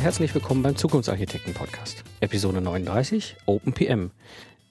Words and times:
und 0.00 0.04
herzlich 0.04 0.34
willkommen 0.34 0.62
beim 0.62 0.76
Zukunftsarchitekten 0.76 1.52
Podcast. 1.52 2.04
Episode 2.20 2.62
39 2.62 3.36
OpenPM, 3.44 4.12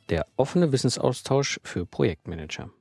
der 0.10 0.26
offene 0.38 0.72
Wissensaustausch 0.72 1.60
für 1.64 1.86
Projektmanager. 1.86 2.72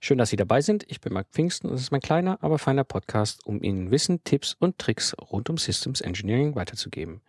Schön, 0.00 0.18
dass 0.18 0.30
Sie 0.30 0.36
dabei 0.36 0.60
sind. 0.60 0.84
Ich 0.88 1.00
bin 1.00 1.12
Marc 1.12 1.28
Pfingsten 1.30 1.68
und 1.68 1.76
es 1.76 1.82
ist 1.82 1.92
mein 1.92 2.00
kleiner, 2.00 2.42
aber 2.42 2.58
feiner 2.58 2.82
Podcast, 2.82 3.46
um 3.46 3.62
Ihnen 3.62 3.92
Wissen, 3.92 4.24
Tipps 4.24 4.56
und 4.58 4.80
Tricks 4.80 5.14
rund 5.30 5.50
um 5.50 5.56
Systems 5.56 6.00
Engineering 6.00 6.56
weiterzugeben, 6.56 7.20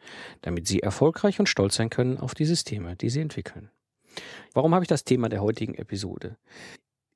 damit 0.42 0.68
Sie 0.68 0.80
erfolgreich 0.80 1.40
und 1.40 1.48
stolz 1.48 1.76
sein 1.76 1.92
können 1.92 2.18
auf 2.18 2.34
die 2.34 2.46
Systeme, 2.46 2.96
die 2.96 3.12
Sie 3.12 3.22
entwickeln. 3.22 3.70
Warum 4.56 4.74
habe 4.74 4.84
ich 4.84 4.90
das 4.90 5.04
Thema 5.04 5.30
der 5.30 5.44
heutigen 5.44 5.76
Episode? 5.76 6.38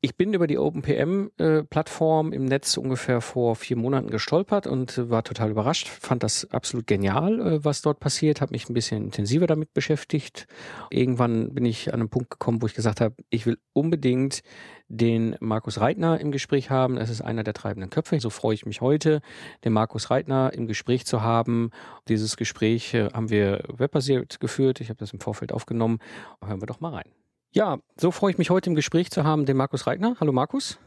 Ich 0.06 0.18
bin 0.18 0.34
über 0.34 0.48
die 0.48 0.58
OpenPM-Plattform 0.58 2.34
äh, 2.34 2.36
im 2.36 2.44
Netz 2.44 2.76
ungefähr 2.76 3.22
vor 3.22 3.56
vier 3.56 3.78
Monaten 3.78 4.10
gestolpert 4.10 4.68
und 4.68 5.10
war 5.10 5.24
total 5.24 5.52
überrascht, 5.52 5.88
fand 5.88 6.24
das 6.24 6.52
absolut 6.52 6.88
genial, 6.88 7.40
äh, 7.40 7.64
was 7.64 7.82
dort 7.82 8.02
passiert, 8.02 8.42
habe 8.42 8.52
mich 8.52 8.68
ein 8.68 8.74
bisschen 8.74 9.06
intensiver 9.06 9.48
damit 9.48 9.74
beschäftigt. 9.74 10.46
Irgendwann 10.90 11.54
bin 11.54 11.64
ich 11.64 11.94
an 11.94 12.02
einen 12.02 12.10
Punkt 12.10 12.32
gekommen, 12.32 12.62
wo 12.62 12.66
ich 12.66 12.74
gesagt 12.74 13.00
habe, 13.00 13.16
ich 13.30 13.46
will 13.46 13.58
unbedingt 13.72 14.42
den 14.90 15.38
Markus 15.40 15.80
Reitner 15.80 16.20
im 16.20 16.34
Gespräch 16.34 16.70
haben. 16.70 16.98
Es 16.98 17.10
ist 17.10 17.22
einer 17.22 17.46
der 17.46 17.54
treibenden 17.54 17.90
Köpfe. 17.90 18.20
So 18.20 18.30
freue 18.30 18.56
ich 18.56 18.66
mich 18.66 18.82
heute, 18.82 19.22
den 19.64 19.72
Markus 19.72 20.10
Reitner 20.10 20.52
im 20.54 20.68
Gespräch 20.68 21.06
zu 21.06 21.22
haben. 21.22 21.70
Dieses 22.10 22.36
Gespräch 22.36 22.94
äh, 22.94 23.08
haben 23.14 23.30
wir 23.30 23.64
webbasiert 23.70 24.42
geführt. 24.42 24.82
Ich 24.82 24.90
habe 24.90 25.00
das 25.00 25.14
im 25.14 25.22
Vorfeld 25.22 25.54
aufgenommen. 25.54 26.00
Hören 26.46 26.62
wir 26.62 26.68
doch 26.68 26.82
mal 26.82 26.94
rein. 26.94 27.23
Ja, 27.54 27.78
so 27.98 28.10
freue 28.10 28.32
ich 28.32 28.40
mich 28.40 28.50
heute 28.50 28.72
im 28.72 28.76
Gespräch 28.76 29.12
zu 29.12 29.24
haben, 29.24 29.46
den 29.46 29.56
Markus 29.56 29.86
Reitner. 29.86 30.16
Hallo 30.20 30.32
Markus. 30.32 30.80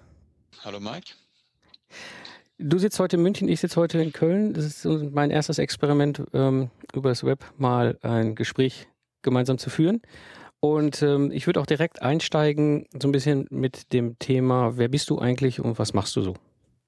Hallo 0.64 0.80
Mike. 0.80 1.12
Du 2.58 2.78
sitzt 2.78 2.98
heute 2.98 3.16
in 3.16 3.22
München, 3.22 3.48
ich 3.48 3.60
sitze 3.60 3.76
heute 3.76 4.02
in 4.02 4.12
Köln. 4.12 4.52
Das 4.52 4.64
ist 4.64 4.84
mein 4.84 5.30
erstes 5.30 5.58
Experiment, 5.58 6.22
ähm, 6.32 6.70
über 6.92 7.10
das 7.10 7.22
Web 7.22 7.44
mal 7.56 7.98
ein 8.02 8.34
Gespräch 8.34 8.88
gemeinsam 9.22 9.58
zu 9.58 9.70
führen. 9.70 10.02
Und 10.58 11.02
ähm, 11.02 11.30
ich 11.30 11.46
würde 11.46 11.60
auch 11.60 11.66
direkt 11.66 12.02
einsteigen, 12.02 12.88
so 13.00 13.06
ein 13.06 13.12
bisschen 13.12 13.46
mit 13.50 13.92
dem 13.92 14.18
Thema, 14.18 14.76
wer 14.76 14.88
bist 14.88 15.08
du 15.10 15.20
eigentlich 15.20 15.60
und 15.60 15.78
was 15.78 15.94
machst 15.94 16.16
du 16.16 16.22
so? 16.22 16.34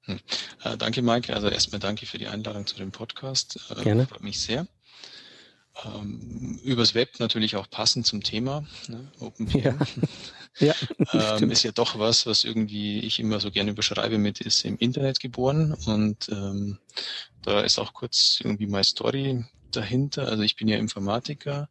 Hm. 0.06 0.18
Äh, 0.64 0.76
danke, 0.76 1.02
Mike. 1.02 1.32
Also 1.32 1.48
erstmal 1.48 1.78
danke 1.78 2.04
für 2.04 2.18
die 2.18 2.26
Einladung 2.26 2.66
zu 2.66 2.76
dem 2.76 2.90
Podcast. 2.90 3.60
Äh, 3.70 3.84
Gerne. 3.84 4.08
Freut 4.08 4.24
mich 4.24 4.40
sehr 4.40 4.66
ähm, 5.84 6.58
übers 6.64 6.94
Web 6.94 7.20
natürlich 7.20 7.56
auch 7.56 7.68
passend 7.70 8.06
zum 8.06 8.22
Thema. 8.22 8.64
Ne? 8.88 9.10
OpenPM 9.20 9.58
ja. 9.58 9.76
ja, 11.12 11.36
ähm, 11.36 11.50
ist 11.50 11.62
ja 11.62 11.72
doch 11.72 11.98
was, 11.98 12.26
was 12.26 12.44
irgendwie 12.44 13.00
ich 13.00 13.20
immer 13.20 13.40
so 13.40 13.50
gerne 13.50 13.70
überschreibe 13.70 14.18
mit 14.18 14.40
ist 14.40 14.64
im 14.64 14.76
Internet 14.78 15.20
geboren 15.20 15.74
und 15.86 16.28
ähm, 16.30 16.78
da 17.42 17.60
ist 17.60 17.78
auch 17.78 17.94
kurz 17.94 18.40
irgendwie 18.42 18.66
meine 18.66 18.84
Story 18.84 19.44
dahinter. 19.70 20.28
Also 20.28 20.42
ich 20.42 20.56
bin 20.56 20.68
ja 20.68 20.76
Informatiker 20.76 21.68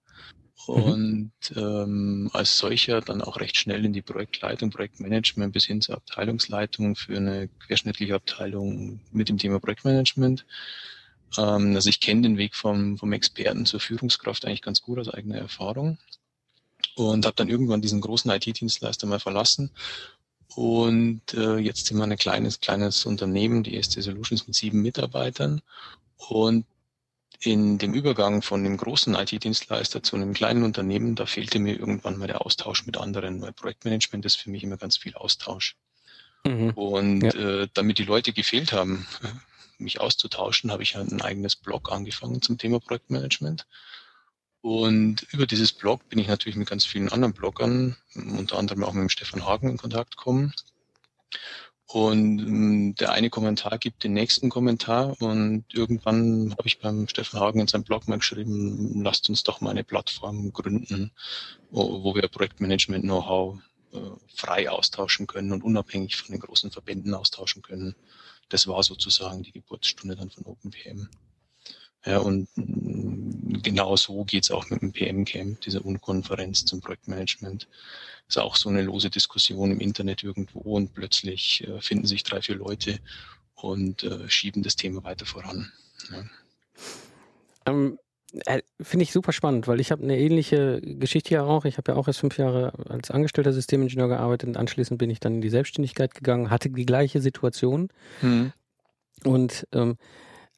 mhm. 0.67 0.73
und 0.73 1.31
ähm, 1.55 2.29
als 2.33 2.57
solcher 2.57 3.01
dann 3.01 3.21
auch 3.21 3.39
recht 3.39 3.57
schnell 3.57 3.83
in 3.83 3.93
die 3.93 4.01
Projektleitung, 4.01 4.69
Projektmanagement 4.69 5.53
bis 5.53 5.65
hin 5.65 5.81
zur 5.81 5.95
Abteilungsleitung 5.95 6.95
für 6.95 7.17
eine 7.17 7.49
querschnittliche 7.65 8.15
Abteilung 8.15 9.01
mit 9.11 9.29
dem 9.29 9.37
Thema 9.37 9.59
Projektmanagement 9.59 10.45
ähm, 11.37 11.75
also 11.75 11.89
ich 11.89 11.99
kenne 11.99 12.21
den 12.21 12.37
Weg 12.37 12.55
vom, 12.55 12.97
vom 12.97 13.13
Experten 13.13 13.65
zur 13.65 13.79
Führungskraft 13.79 14.45
eigentlich 14.45 14.61
ganz 14.61 14.81
gut 14.81 14.99
aus 14.99 15.09
eigener 15.09 15.37
Erfahrung 15.37 15.97
und 16.95 17.25
habe 17.25 17.35
dann 17.35 17.49
irgendwann 17.49 17.81
diesen 17.81 18.01
großen 18.01 18.31
IT-Dienstleister 18.31 19.07
mal 19.07 19.19
verlassen 19.19 19.71
und 20.55 21.21
äh, 21.33 21.57
jetzt 21.57 21.85
sind 21.85 21.97
wir 21.97 22.03
ein 22.03 22.17
kleines, 22.17 22.59
kleines 22.59 23.05
Unternehmen, 23.05 23.63
die 23.63 23.81
ST 23.81 24.01
Solutions 24.01 24.47
mit 24.47 24.55
sieben 24.55 24.81
Mitarbeitern 24.81 25.61
und 26.29 26.65
in 27.39 27.77
dem 27.77 27.93
Übergang 27.93 28.41
von 28.41 28.63
dem 28.63 28.77
großen 28.77 29.13
IT-Dienstleister 29.13 30.01
zu 30.01 30.15
einem 30.15 30.33
kleinen 30.33 30.63
Unternehmen, 30.63 31.15
da 31.15 31.25
fehlte 31.25 31.59
mir 31.59 31.77
irgendwann 31.77 32.17
mal 32.17 32.27
der 32.27 32.43
Austausch 32.43 32.85
mit 32.85 32.97
anderen, 32.97 33.41
weil 33.41 33.53
Projektmanagement 33.53 34.25
ist 34.25 34.35
für 34.35 34.49
mich 34.49 34.63
immer 34.63 34.77
ganz 34.77 34.97
viel 34.97 35.13
Austausch. 35.13 35.75
Mhm. 36.43 36.71
Und 36.71 37.21
ja. 37.21 37.61
äh, 37.61 37.67
damit 37.73 37.99
die 37.99 38.05
Leute 38.05 38.33
gefehlt 38.33 38.73
haben, 38.73 39.05
mich 39.79 39.99
auszutauschen, 39.99 40.71
habe 40.71 40.83
ich 40.83 40.95
ein 40.95 41.21
eigenes 41.21 41.55
Blog 41.55 41.91
angefangen 41.91 42.41
zum 42.41 42.57
Thema 42.57 42.79
Projektmanagement. 42.79 43.67
Und 44.61 45.25
über 45.31 45.45
dieses 45.45 45.71
Blog 45.71 46.09
bin 46.09 46.19
ich 46.19 46.27
natürlich 46.27 46.57
mit 46.57 46.69
ganz 46.69 46.85
vielen 46.85 47.09
anderen 47.09 47.33
Bloggern, 47.33 47.95
unter 48.15 48.57
anderem 48.57 48.83
auch 48.83 48.93
mit 48.93 49.03
dem 49.03 49.09
Stefan 49.09 49.45
Hagen 49.45 49.69
in 49.69 49.77
Kontakt 49.77 50.17
gekommen. 50.17 50.53
Und 51.89 52.39
ähm, 52.39 52.95
der 52.95 53.13
eine 53.13 53.29
Kommentar 53.29 53.77
gibt 53.77 54.03
den 54.03 54.11
nächsten 54.11 54.49
Kommentar 54.49 55.15
und 55.21 55.63
irgendwann 55.71 56.51
habe 56.51 56.67
ich 56.67 56.79
beim 56.79 57.07
Stefan 57.07 57.39
Hagen 57.39 57.61
in 57.61 57.67
seinem 57.67 57.85
Blog 57.85 58.09
mal 58.09 58.17
geschrieben, 58.17 59.01
lasst 59.03 59.29
uns 59.29 59.43
doch 59.43 59.61
mal 59.61 59.69
eine 59.69 59.85
Plattform 59.85 60.51
gründen, 60.51 61.11
wo, 61.71 62.03
wo 62.03 62.13
wir 62.13 62.27
Projektmanagement-Know-how 62.27 63.59
äh, 63.93 63.99
frei 64.35 64.69
austauschen 64.69 65.27
können 65.27 65.53
und 65.53 65.63
unabhängig 65.63 66.17
von 66.17 66.33
den 66.33 66.41
großen 66.41 66.71
Verbänden 66.71 67.13
austauschen 67.13 67.61
können 67.61 67.95
das 68.49 68.67
war 68.67 68.83
sozusagen 68.83 69.43
die 69.43 69.51
Geburtsstunde 69.51 70.15
dann 70.15 70.29
von 70.29 70.45
OpenPM. 70.45 71.09
Ja, 72.05 72.19
und 72.19 72.47
mm, 72.55 73.61
genau 73.63 73.95
so 73.95 74.23
geht's 74.23 74.51
auch 74.51 74.69
mit 74.69 74.81
dem 74.81 74.93
PM-Camp, 74.93 75.61
dieser 75.61 75.83
Unkonferenz 75.83 76.63
zum 76.63 76.79
Projektmanagement. 76.79 77.67
Ist 78.27 78.37
auch 78.37 78.55
so 78.55 78.69
eine 78.69 78.81
lose 78.81 79.09
Diskussion 79.09 79.71
im 79.71 79.79
Internet 79.79 80.23
irgendwo 80.23 80.59
und 80.59 80.93
plötzlich 80.93 81.67
äh, 81.67 81.81
finden 81.81 82.07
sich 82.07 82.23
drei, 82.23 82.41
vier 82.41 82.55
Leute 82.55 82.99
und 83.55 84.03
äh, 84.03 84.29
schieben 84.29 84.63
das 84.63 84.75
Thema 84.75 85.03
weiter 85.03 85.25
voran. 85.25 85.71
Ja. 86.11 86.23
Ähm, 87.65 87.99
äh, 88.45 88.61
Finde 88.81 89.03
ich 89.03 89.11
super 89.11 89.31
spannend, 89.31 89.67
weil 89.67 89.79
ich 89.79 89.91
habe 89.91 90.03
eine 90.03 90.17
ähnliche 90.17 90.81
Geschichte 90.81 91.33
ja 91.33 91.43
auch. 91.43 91.65
Ich 91.65 91.77
habe 91.77 91.91
ja 91.91 91.97
auch 91.97 92.07
erst 92.07 92.19
fünf 92.19 92.37
Jahre 92.37 92.73
als 92.89 93.11
angestellter 93.11 93.53
Systemingenieur 93.53 94.07
gearbeitet 94.07 94.49
und 94.49 94.57
anschließend 94.57 94.97
bin 94.97 95.09
ich 95.09 95.19
dann 95.19 95.35
in 95.35 95.41
die 95.41 95.49
Selbstständigkeit 95.49 96.13
gegangen, 96.13 96.49
hatte 96.49 96.69
die 96.69 96.85
gleiche 96.85 97.21
Situation. 97.21 97.89
Mhm. 98.21 98.53
Und 99.23 99.67
ähm, 99.73 99.97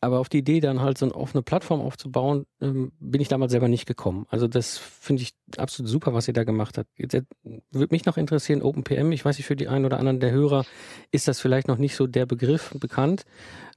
aber 0.02 0.20
auf 0.20 0.30
die 0.30 0.38
Idee, 0.38 0.62
dann 0.62 0.82
halt 0.82 0.98
so 0.98 1.06
eine 1.06 1.16
offene 1.16 1.42
Plattform 1.42 1.82
aufzubauen, 1.82 2.46
ähm, 2.62 2.94
bin 3.00 3.20
ich 3.20 3.28
damals 3.28 3.52
selber 3.52 3.68
nicht 3.68 3.86
gekommen. 3.86 4.26
Also 4.30 4.48
das 4.48 4.78
finde 4.78 5.24
ich 5.24 5.34
absolut 5.58 5.92
super, 5.92 6.14
was 6.14 6.28
ihr 6.28 6.34
da 6.34 6.46
gemacht 6.46 6.78
habt. 6.78 6.90
Jetzt 6.96 7.16
würde 7.44 7.94
mich 7.94 8.06
noch 8.06 8.16
interessieren, 8.16 8.62
OpenPM, 8.62 9.12
ich 9.12 9.26
weiß 9.26 9.38
nicht, 9.38 9.46
für 9.46 9.58
die 9.58 9.68
einen 9.68 9.86
oder 9.86 10.00
anderen 10.00 10.22
der 10.22 10.32
Hörer 10.32 10.66
ist 11.12 11.28
das 11.28 11.42
vielleicht 11.42 11.68
noch 11.68 11.78
nicht 11.78 11.98
so 11.98 12.08
der 12.08 12.26
Begriff 12.26 12.74
bekannt. 12.80 13.26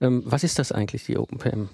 Ähm, 0.01 0.23
was 0.25 0.45
ist 0.45 0.61
das 0.61 0.71
eigentlich, 0.71 1.05
die 1.05 1.19
OpenPM? 1.19 1.69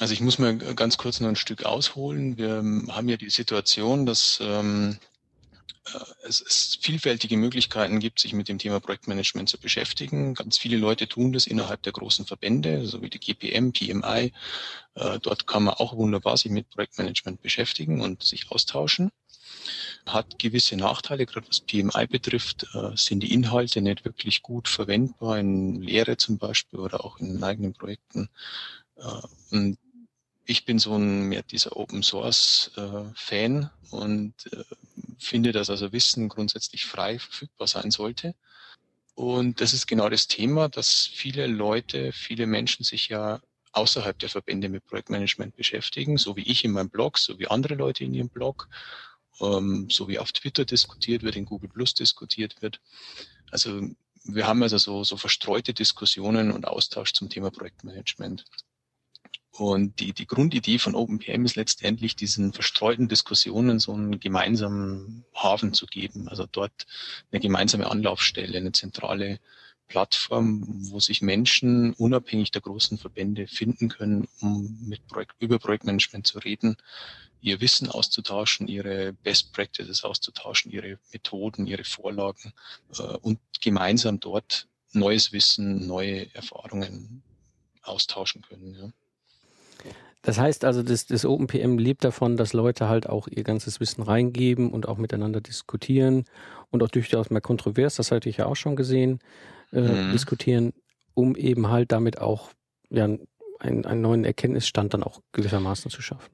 Also 0.00 0.14
ich 0.14 0.22
muss 0.22 0.38
mal 0.38 0.56
ganz 0.56 0.96
kurz 0.96 1.20
noch 1.20 1.28
ein 1.28 1.36
Stück 1.36 1.66
ausholen. 1.66 2.38
Wir 2.38 2.64
haben 2.88 3.08
ja 3.10 3.18
die 3.18 3.28
Situation, 3.28 4.06
dass 4.06 4.38
ähm, 4.42 4.98
äh, 5.92 5.98
es, 6.22 6.40
es 6.40 6.78
vielfältige 6.80 7.36
Möglichkeiten 7.36 8.00
gibt, 8.00 8.18
sich 8.18 8.32
mit 8.32 8.48
dem 8.48 8.56
Thema 8.56 8.80
Projektmanagement 8.80 9.50
zu 9.50 9.58
beschäftigen. 9.58 10.32
Ganz 10.32 10.56
viele 10.56 10.78
Leute 10.78 11.06
tun 11.06 11.34
das 11.34 11.46
innerhalb 11.46 11.82
der 11.82 11.92
großen 11.92 12.24
Verbände, 12.24 12.86
so 12.86 13.02
wie 13.02 13.10
die 13.10 13.20
GPM, 13.20 13.72
PMI. 13.72 14.32
Äh, 14.94 15.18
dort 15.20 15.46
kann 15.46 15.64
man 15.64 15.74
auch 15.74 15.94
wunderbar 15.94 16.38
sich 16.38 16.50
mit 16.50 16.70
Projektmanagement 16.70 17.42
beschäftigen 17.42 18.00
und 18.00 18.22
sich 18.22 18.50
austauschen. 18.50 19.10
Hat 20.06 20.38
gewisse 20.38 20.76
Nachteile, 20.76 21.26
gerade 21.26 21.46
was 21.46 21.60
PMI 21.60 22.06
betrifft, 22.06 22.66
äh, 22.72 22.96
sind 22.96 23.20
die 23.20 23.34
Inhalte 23.34 23.82
nicht 23.82 24.06
wirklich 24.06 24.40
gut 24.40 24.66
verwendbar 24.66 25.38
in 25.38 25.82
Lehre 25.82 26.16
zum 26.16 26.38
Beispiel 26.38 26.78
oder 26.78 27.04
auch 27.04 27.18
in 27.18 27.44
eigenen 27.44 27.74
Projekten. 27.74 28.30
Äh, 28.96 29.04
und 29.50 29.76
ich 30.44 30.64
bin 30.64 30.78
so 30.78 30.96
ein 30.96 31.22
mehr 31.22 31.42
dieser 31.42 31.76
Open 31.76 32.02
Source 32.02 32.70
äh, 32.76 33.04
Fan 33.14 33.70
und 33.90 34.34
äh, 34.52 34.64
finde, 35.18 35.52
dass 35.52 35.70
also 35.70 35.92
Wissen 35.92 36.28
grundsätzlich 36.28 36.86
frei 36.86 37.18
verfügbar 37.18 37.68
sein 37.68 37.90
sollte. 37.90 38.34
Und 39.14 39.60
das 39.60 39.74
ist 39.74 39.86
genau 39.86 40.08
das 40.08 40.28
Thema, 40.28 40.68
dass 40.68 41.06
viele 41.06 41.46
Leute, 41.46 42.12
viele 42.12 42.46
Menschen 42.46 42.84
sich 42.84 43.08
ja 43.08 43.40
außerhalb 43.72 44.18
der 44.18 44.28
Verbände 44.28 44.68
mit 44.68 44.86
Projektmanagement 44.86 45.56
beschäftigen, 45.56 46.16
so 46.16 46.36
wie 46.36 46.42
ich 46.42 46.64
in 46.64 46.72
meinem 46.72 46.90
Blog, 46.90 47.18
so 47.18 47.38
wie 47.38 47.46
andere 47.46 47.74
Leute 47.74 48.04
in 48.04 48.14
ihrem 48.14 48.30
Blog, 48.30 48.68
ähm, 49.40 49.88
so 49.90 50.08
wie 50.08 50.18
auf 50.18 50.32
Twitter 50.32 50.64
diskutiert 50.64 51.22
wird, 51.22 51.36
in 51.36 51.44
Google 51.44 51.68
Plus 51.68 51.94
diskutiert 51.94 52.62
wird. 52.62 52.80
Also 53.50 53.82
wir 54.24 54.46
haben 54.46 54.62
also 54.62 54.78
so, 54.78 55.04
so 55.04 55.16
verstreute 55.16 55.72
Diskussionen 55.72 56.50
und 56.50 56.66
Austausch 56.66 57.12
zum 57.12 57.28
Thema 57.28 57.50
Projektmanagement. 57.50 58.44
Und 59.60 60.00
die, 60.00 60.14
die 60.14 60.26
Grundidee 60.26 60.78
von 60.78 60.94
OpenPM 60.94 61.44
ist 61.44 61.54
letztendlich, 61.54 62.16
diesen 62.16 62.54
verstreuten 62.54 63.08
Diskussionen 63.08 63.78
so 63.78 63.92
einen 63.92 64.18
gemeinsamen 64.18 65.26
Hafen 65.34 65.74
zu 65.74 65.84
geben. 65.84 66.28
Also 66.28 66.46
dort 66.50 66.86
eine 67.30 67.42
gemeinsame 67.42 67.90
Anlaufstelle, 67.90 68.56
eine 68.56 68.72
zentrale 68.72 69.38
Plattform, 69.86 70.64
wo 70.90 70.98
sich 70.98 71.20
Menschen 71.20 71.92
unabhängig 71.92 72.52
der 72.52 72.62
großen 72.62 72.96
Verbände 72.96 73.46
finden 73.46 73.90
können, 73.90 74.28
um 74.40 74.78
mit 74.80 75.06
Projekt, 75.08 75.34
über 75.40 75.58
Projektmanagement 75.58 76.26
zu 76.26 76.38
reden, 76.38 76.78
ihr 77.42 77.60
Wissen 77.60 77.90
auszutauschen, 77.90 78.66
ihre 78.66 79.12
Best 79.12 79.52
Practices 79.52 80.04
auszutauschen, 80.04 80.72
ihre 80.72 80.98
Methoden, 81.12 81.66
ihre 81.66 81.84
Vorlagen 81.84 82.54
äh, 82.98 83.02
und 83.02 83.40
gemeinsam 83.60 84.20
dort 84.20 84.68
neues 84.92 85.34
Wissen, 85.34 85.86
neue 85.86 86.34
Erfahrungen 86.34 87.22
austauschen 87.82 88.40
können. 88.40 88.74
Ja. 88.74 88.90
Das 90.22 90.38
heißt 90.38 90.64
also, 90.64 90.82
das, 90.82 91.06
das 91.06 91.24
OpenPM 91.24 91.78
lebt 91.78 92.04
davon, 92.04 92.36
dass 92.36 92.52
Leute 92.52 92.88
halt 92.88 93.08
auch 93.08 93.26
ihr 93.26 93.42
ganzes 93.42 93.80
Wissen 93.80 94.02
reingeben 94.02 94.70
und 94.70 94.86
auch 94.86 94.98
miteinander 94.98 95.40
diskutieren 95.40 96.24
und 96.70 96.82
auch 96.82 96.88
durchaus 96.88 97.30
mal 97.30 97.40
kontrovers, 97.40 97.94
das 97.94 98.10
hatte 98.10 98.28
ich 98.28 98.36
ja 98.36 98.46
auch 98.46 98.56
schon 98.56 98.76
gesehen, 98.76 99.20
äh, 99.72 99.80
mhm. 99.80 100.12
diskutieren, 100.12 100.72
um 101.14 101.36
eben 101.36 101.68
halt 101.68 101.90
damit 101.92 102.18
auch 102.18 102.50
ja, 102.90 103.08
einen, 103.60 103.86
einen 103.86 104.00
neuen 104.02 104.24
Erkenntnisstand 104.24 104.92
dann 104.92 105.02
auch 105.02 105.20
gewissermaßen 105.32 105.90
zu 105.90 106.02
schaffen. 106.02 106.30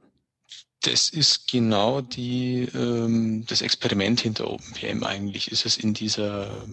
Das 0.83 1.09
ist 1.09 1.49
genau 1.49 2.01
die, 2.01 2.69
ähm, 2.75 3.45
das 3.49 3.63
Experiment 3.63 4.21
hinter 4.21 4.51
OpenPM 4.51 5.05
eigentlich. 5.05 5.51
Ist 5.51 5.67
es 5.67 5.77
in 5.77 5.95
dieser, 5.95 6.65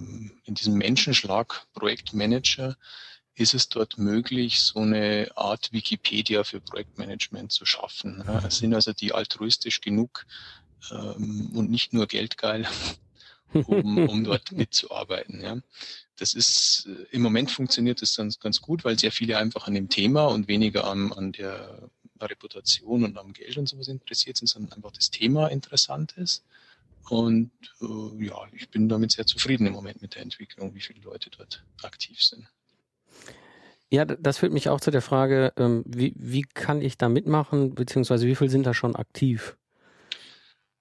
in 0.45 0.53
diesem 0.53 0.75
Menschenschlag 0.75 1.65
Projektmanager 1.73 2.75
ist 3.35 3.53
es 3.53 3.69
dort 3.69 3.97
möglich, 3.97 4.61
so 4.61 4.79
eine 4.79 5.31
Art 5.35 5.71
Wikipedia 5.73 6.43
für 6.43 6.61
Projektmanagement 6.61 7.51
zu 7.51 7.65
schaffen. 7.65 8.23
Ja, 8.27 8.49
sind 8.49 8.73
also 8.73 8.93
die 8.93 9.13
altruistisch 9.13 9.81
genug 9.81 10.25
ähm, 10.91 11.51
und 11.55 11.71
nicht 11.71 11.93
nur 11.93 12.07
geldgeil, 12.07 12.67
um, 13.53 13.97
um 14.07 14.23
dort 14.23 14.51
mitzuarbeiten. 14.51 15.41
Ja. 15.41 15.57
Das 16.17 16.33
ist 16.33 16.87
äh, 16.87 17.15
im 17.15 17.23
Moment 17.23 17.49
funktioniert 17.49 18.01
das 18.01 18.15
ganz, 18.15 18.39
ganz 18.39 18.61
gut, 18.61 18.85
weil 18.85 18.99
sehr 18.99 19.11
viele 19.11 19.37
einfach 19.37 19.67
an 19.67 19.73
dem 19.73 19.89
Thema 19.89 20.25
und 20.25 20.47
weniger 20.47 20.85
an, 20.85 21.11
an 21.11 21.31
der 21.31 21.89
Reputation 22.21 23.03
und 23.03 23.17
am 23.17 23.33
Geld 23.33 23.57
und 23.57 23.67
sowas 23.67 23.87
interessiert 23.87 24.37
sind, 24.37 24.47
sondern 24.47 24.73
einfach 24.73 24.91
das 24.91 25.09
Thema 25.09 25.47
interessant 25.47 26.13
ist. 26.17 26.43
Und 27.09 27.51
äh, 27.81 28.25
ja, 28.25 28.35
ich 28.53 28.69
bin 28.69 28.87
damit 28.87 29.11
sehr 29.11 29.25
zufrieden 29.25 29.67
im 29.67 29.73
Moment 29.73 30.01
mit 30.01 30.15
der 30.15 30.21
Entwicklung, 30.21 30.73
wie 30.75 30.81
viele 30.81 31.01
Leute 31.01 31.29
dort 31.31 31.65
aktiv 31.81 32.21
sind. 32.21 32.47
Ja, 33.93 34.05
das 34.05 34.39
führt 34.39 34.53
mich 34.53 34.69
auch 34.69 34.81
zu 34.81 34.89
der 34.89 35.03
Frage, 35.03 35.53
ähm, 35.55 35.83
wie, 35.85 36.15
wie 36.17 36.41
kann 36.41 36.81
ich 36.81 36.97
da 36.97 37.09
mitmachen, 37.09 37.75
beziehungsweise 37.75 38.25
wie 38.25 38.33
viele 38.33 38.49
sind 38.49 38.65
da 38.65 38.73
schon 38.73 38.95
aktiv? 38.95 39.55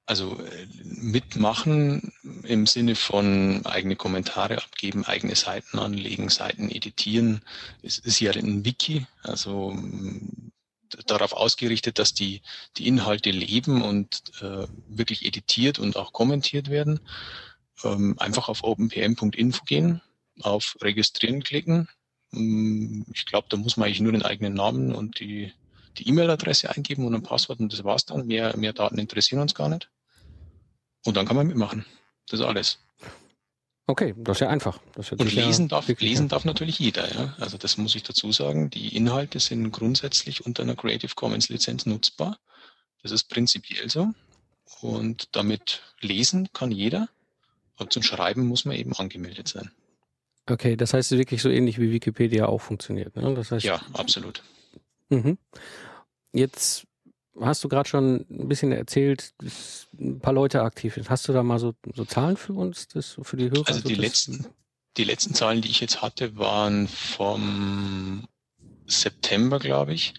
Also 0.07 0.41
äh, 0.41 0.67
mitmachen 0.83 2.15
im 2.45 2.67
Sinne 2.67 2.95
von 2.95 3.67
eigene 3.67 3.97
Kommentare 3.97 4.57
abgeben, 4.57 5.05
eigene 5.05 5.37
Seiten 5.37 5.79
anlegen, 5.79 6.31
Seiten 6.31 6.71
editieren. 6.71 7.43
Es 7.83 7.99
ist 7.99 8.19
ja 8.19 8.33
ein 8.33 8.65
Wiki, 8.65 9.07
also 9.23 9.77
darauf 11.07 11.35
ausgerichtet, 11.35 11.99
dass 11.99 12.15
die, 12.15 12.41
die 12.79 12.89
Inhalte 12.89 13.31
leben 13.31 13.83
und 13.83 14.23
äh, 14.41 14.67
wirklich 14.89 15.27
editiert 15.27 15.79
und 15.79 15.99
auch 15.99 16.15
kommentiert 16.15 16.71
werden. 16.71 16.99
Ähm, 17.85 18.19
einfach 18.19 18.49
auf 18.49 18.65
openpm.info 18.65 19.65
gehen, 19.65 20.01
auf 20.41 20.79
Registrieren 20.81 21.43
klicken, 21.43 21.89
ich 22.33 23.27
glaube, 23.27 23.47
da 23.51 23.57
muss 23.57 23.77
man 23.77 23.87
eigentlich 23.87 24.01
nur 24.01 24.13
den 24.13 24.23
eigenen 24.23 24.55
Namen 24.55 24.95
und 24.95 25.21
die 25.21 25.53
die 25.99 26.09
E-Mail-Adresse 26.09 26.71
eingeben 26.71 27.07
und 27.07 27.15
ein 27.15 27.23
Passwort 27.23 27.61
und 27.61 27.73
das 27.73 27.85
war's 27.85 28.07
dann. 28.07 28.27
Mehr, 28.27 28.57
mehr 28.57 28.73
Daten 28.73 28.99
interessieren 28.99 29.41
uns 29.41 29.55
gar 29.55 29.69
nicht. 29.69 29.91
Und 31.05 31.17
dann 31.17 31.27
kann 31.27 31.37
man 31.37 31.47
mitmachen. 31.47 31.85
Das 32.29 32.41
ist 32.41 32.47
alles. 32.47 32.79
Okay, 33.87 34.15
das 34.17 34.37
ist 34.37 34.41
ja 34.41 34.49
einfach. 34.49 34.79
Das 34.95 35.11
und 35.13 35.33
lesen, 35.33 35.69
darf, 35.69 35.89
lesen 35.89 36.29
darf 36.29 36.45
natürlich 36.45 36.79
jeder. 36.79 37.13
Ja? 37.13 37.35
Also 37.39 37.59
das 37.59 37.77
muss 37.77 37.95
ich 37.95 38.05
dazu 38.05 38.33
sagen. 38.33 38.71
Die 38.71 38.97
Inhalte 38.97 39.41
sind 39.41 39.71
grundsätzlich 39.73 40.47
unter 40.47 40.63
einer 40.63 40.77
Creative 40.77 41.15
Commons 41.15 41.49
Lizenz 41.49 41.85
nutzbar. 41.85 42.39
Das 43.03 43.11
ist 43.11 43.25
prinzipiell 43.25 43.91
so. 43.91 44.09
Und 44.81 45.29
damit 45.33 45.83
lesen 46.01 46.49
kann 46.53 46.71
jeder. 46.71 47.09
Aber 47.77 47.91
zum 47.91 48.03
Schreiben 48.03 48.47
muss 48.47 48.65
man 48.65 48.77
eben 48.77 48.95
angemeldet 48.95 49.49
sein. 49.49 49.73
Okay, 50.49 50.77
das 50.77 50.93
heißt 50.93 51.13
wirklich 51.13 51.41
so 51.41 51.49
ähnlich 51.49 51.79
wie 51.79 51.93
Wikipedia 51.93 52.47
auch 52.47 52.61
funktioniert. 52.61 53.15
Ne? 53.17 53.35
Das 53.35 53.53
heißt, 53.53 53.65
ja, 53.65 53.81
absolut. 53.93 54.43
Mhm. 55.09 55.39
Jetzt 56.33 56.87
hast 57.41 57.63
du 57.63 57.69
gerade 57.69 57.89
schon 57.89 58.27
ein 58.29 58.49
bisschen 58.49 58.73
erzählt, 58.73 59.33
dass 59.39 59.87
ein 59.99 60.21
paar 60.21 60.33
Leute 60.33 60.63
aktiv 60.63 60.95
sind. 60.95 61.11
Hast 61.11 61.29
du 61.29 61.33
da 61.33 61.43
mal 61.43 61.59
so, 61.59 61.75
so 61.95 62.05
Zahlen 62.05 62.37
für 62.37 62.55
uns, 62.55 62.89
das, 62.89 63.19
für 63.23 63.37
die 63.37 63.51
Hörer? 63.51 63.69
Also 63.69 63.81
so 63.81 63.89
die 63.89 63.95
letzten, 63.95 64.47
die 64.97 65.05
letzten 65.05 65.35
Zahlen, 65.35 65.63
die 65.63 65.71
ich 65.71 65.81
jetzt 65.81 66.03
hatte, 66.03 66.37
waren 66.37 66.89
vom 66.89 68.27
September, 68.87 69.59
glaube 69.59 69.95
ich. 69.95 70.15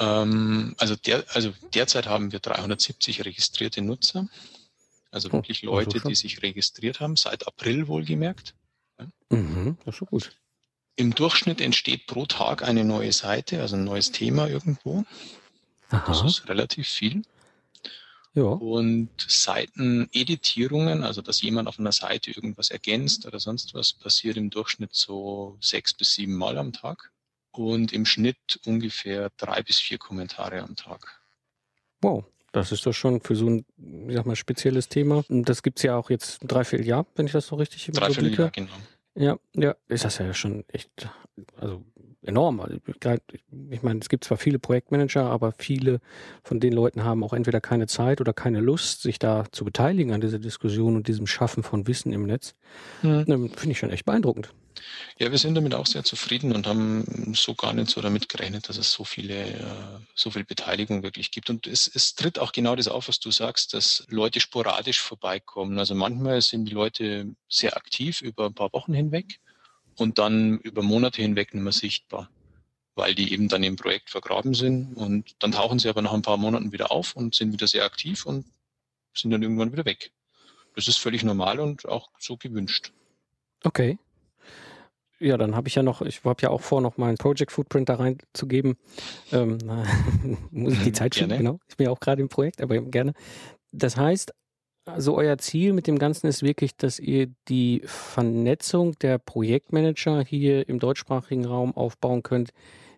Ähm, 0.00 0.74
also, 0.78 0.96
der, 0.96 1.24
also 1.34 1.52
derzeit 1.74 2.06
haben 2.06 2.32
wir 2.32 2.40
370 2.40 3.24
registrierte 3.24 3.82
Nutzer. 3.82 4.28
Also 5.10 5.28
oh, 5.28 5.32
wirklich 5.34 5.62
Leute, 5.62 5.96
also 5.96 6.08
die 6.08 6.14
sich 6.14 6.42
registriert 6.42 7.00
haben, 7.00 7.16
seit 7.16 7.46
April 7.46 7.86
wohlgemerkt. 7.86 8.54
Mhm, 9.30 9.76
das 9.84 9.94
ist 9.94 9.98
schon 9.98 10.08
gut. 10.08 10.36
Im 10.96 11.14
Durchschnitt 11.14 11.60
entsteht 11.60 12.06
pro 12.06 12.26
Tag 12.26 12.62
eine 12.62 12.84
neue 12.84 13.12
Seite, 13.12 13.60
also 13.60 13.76
ein 13.76 13.84
neues 13.84 14.12
Thema 14.12 14.48
irgendwo. 14.48 15.04
Aha. 15.90 16.04
Das 16.06 16.22
ist 16.22 16.48
relativ 16.48 16.88
viel. 16.88 17.22
Ja. 18.34 18.42
Und 18.42 19.10
Seiteneditierungen, 19.18 21.04
also 21.04 21.22
dass 21.22 21.40
jemand 21.40 21.68
auf 21.68 21.78
einer 21.78 21.92
Seite 21.92 22.32
irgendwas 22.32 22.70
ergänzt 22.70 23.26
oder 23.26 23.38
sonst 23.38 23.74
was, 23.74 23.92
passiert 23.92 24.36
im 24.36 24.50
Durchschnitt 24.50 24.94
so 24.94 25.56
sechs 25.60 25.94
bis 25.94 26.14
sieben 26.14 26.34
Mal 26.34 26.58
am 26.58 26.72
Tag. 26.72 27.12
Und 27.52 27.92
im 27.92 28.04
Schnitt 28.04 28.60
ungefähr 28.64 29.30
drei 29.36 29.62
bis 29.62 29.78
vier 29.78 29.98
Kommentare 29.98 30.60
am 30.62 30.74
Tag. 30.74 31.20
Wow. 32.00 32.24
Das 32.54 32.70
ist 32.70 32.86
doch 32.86 32.92
schon 32.92 33.20
für 33.20 33.34
so 33.34 33.50
ein, 33.50 33.64
ich 34.06 34.14
sag 34.14 34.26
mal, 34.26 34.36
spezielles 34.36 34.88
Thema. 34.88 35.24
Und 35.28 35.48
das 35.48 35.64
gibt's 35.64 35.82
ja 35.82 35.96
auch 35.96 36.08
jetzt 36.08 36.38
drei, 36.44 36.62
vier 36.62 36.82
Jahre, 36.82 37.04
wenn 37.16 37.26
ich 37.26 37.32
das 37.32 37.48
so 37.48 37.56
richtig 37.56 37.90
Dreiviertel 37.92 38.32
Jahr, 38.32 38.50
genau. 38.50 38.70
Ja, 39.16 39.38
ja, 39.56 39.74
ist 39.88 40.04
das 40.04 40.18
ja 40.18 40.32
schon 40.34 40.64
echt, 40.68 41.08
also 41.56 41.82
enorm. 42.22 42.60
Also, 42.60 42.76
ich 43.70 43.82
meine, 43.82 43.98
es 44.00 44.08
gibt 44.08 44.22
zwar 44.22 44.38
viele 44.38 44.60
Projektmanager, 44.60 45.24
aber 45.24 45.52
viele 45.58 46.00
von 46.44 46.60
den 46.60 46.72
Leuten 46.72 47.02
haben 47.02 47.24
auch 47.24 47.32
entweder 47.32 47.60
keine 47.60 47.88
Zeit 47.88 48.20
oder 48.20 48.32
keine 48.32 48.60
Lust, 48.60 49.02
sich 49.02 49.18
da 49.18 49.46
zu 49.50 49.64
beteiligen 49.64 50.12
an 50.12 50.20
dieser 50.20 50.38
Diskussion 50.38 50.94
und 50.94 51.08
diesem 51.08 51.26
Schaffen 51.26 51.64
von 51.64 51.88
Wissen 51.88 52.12
im 52.12 52.22
Netz. 52.22 52.54
Mhm. 53.02 53.50
Finde 53.50 53.70
ich 53.70 53.78
schon 53.80 53.90
echt 53.90 54.04
beeindruckend. 54.04 54.54
Ja, 55.18 55.30
wir 55.30 55.38
sind 55.38 55.54
damit 55.54 55.74
auch 55.74 55.86
sehr 55.86 56.02
zufrieden 56.02 56.54
und 56.54 56.66
haben 56.66 57.34
so 57.34 57.54
gar 57.54 57.72
nicht 57.72 57.90
so 57.90 58.00
damit 58.00 58.28
gerechnet, 58.28 58.68
dass 58.68 58.78
es 58.78 58.92
so 58.92 59.04
viele, 59.04 59.44
äh, 59.44 60.00
so 60.14 60.30
viel 60.30 60.44
Beteiligung 60.44 61.02
wirklich 61.02 61.30
gibt. 61.30 61.50
Und 61.50 61.66
es, 61.66 61.90
es 61.92 62.14
tritt 62.14 62.38
auch 62.38 62.50
genau 62.50 62.74
das 62.74 62.88
auf, 62.88 63.08
was 63.08 63.20
du 63.20 63.30
sagst, 63.30 63.74
dass 63.74 64.04
Leute 64.08 64.40
sporadisch 64.40 65.00
vorbeikommen. 65.00 65.78
Also 65.78 65.94
manchmal 65.94 66.42
sind 66.42 66.64
die 66.66 66.72
Leute 66.72 67.34
sehr 67.48 67.76
aktiv 67.76 68.22
über 68.22 68.46
ein 68.46 68.54
paar 68.54 68.72
Wochen 68.72 68.92
hinweg 68.92 69.38
und 69.96 70.18
dann 70.18 70.58
über 70.58 70.82
Monate 70.82 71.22
hinweg 71.22 71.54
nicht 71.54 71.62
mehr 71.62 71.72
sichtbar, 71.72 72.28
weil 72.96 73.14
die 73.14 73.32
eben 73.32 73.48
dann 73.48 73.62
im 73.62 73.76
Projekt 73.76 74.10
vergraben 74.10 74.54
sind 74.54 74.94
und 74.94 75.36
dann 75.38 75.52
tauchen 75.52 75.78
sie 75.78 75.88
aber 75.88 76.02
nach 76.02 76.12
ein 76.12 76.22
paar 76.22 76.38
Monaten 76.38 76.72
wieder 76.72 76.90
auf 76.90 77.14
und 77.14 77.36
sind 77.36 77.52
wieder 77.52 77.68
sehr 77.68 77.84
aktiv 77.84 78.26
und 78.26 78.46
sind 79.14 79.30
dann 79.30 79.42
irgendwann 79.42 79.72
wieder 79.72 79.84
weg. 79.84 80.10
Das 80.74 80.88
ist 80.88 80.96
völlig 80.96 81.22
normal 81.22 81.60
und 81.60 81.86
auch 81.86 82.10
so 82.18 82.36
gewünscht. 82.36 82.90
Okay 83.62 83.96
ja, 85.20 85.36
dann 85.36 85.54
habe 85.54 85.68
ich 85.68 85.74
ja 85.74 85.82
noch, 85.82 86.02
ich 86.02 86.24
habe 86.24 86.42
ja 86.42 86.50
auch 86.50 86.60
vor, 86.60 86.80
noch 86.80 86.96
mal 86.96 87.08
ein 87.08 87.16
Project 87.16 87.52
Footprint 87.52 87.88
da 87.88 87.94
reinzugeben. 87.94 88.76
Ähm, 89.32 89.58
muss 90.50 90.74
ich 90.74 90.82
die 90.82 90.92
Zeit 90.92 91.14
finden, 91.14 91.38
genau. 91.38 91.58
Ich 91.68 91.76
bin 91.76 91.86
ja 91.86 91.90
auch 91.90 92.00
gerade 92.00 92.20
im 92.20 92.28
Projekt, 92.28 92.60
aber 92.60 92.80
gerne. 92.80 93.12
Das 93.72 93.96
heißt, 93.96 94.32
also 94.86 95.16
euer 95.16 95.38
Ziel 95.38 95.72
mit 95.72 95.86
dem 95.86 95.98
Ganzen 95.98 96.26
ist 96.26 96.42
wirklich, 96.42 96.76
dass 96.76 96.98
ihr 96.98 97.28
die 97.48 97.82
Vernetzung 97.86 98.98
der 98.98 99.18
Projektmanager 99.18 100.22
hier 100.22 100.68
im 100.68 100.78
deutschsprachigen 100.78 101.46
Raum 101.46 101.74
aufbauen 101.74 102.22
könnt, 102.22 102.52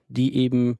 die 0.08 0.36
eben 0.36 0.78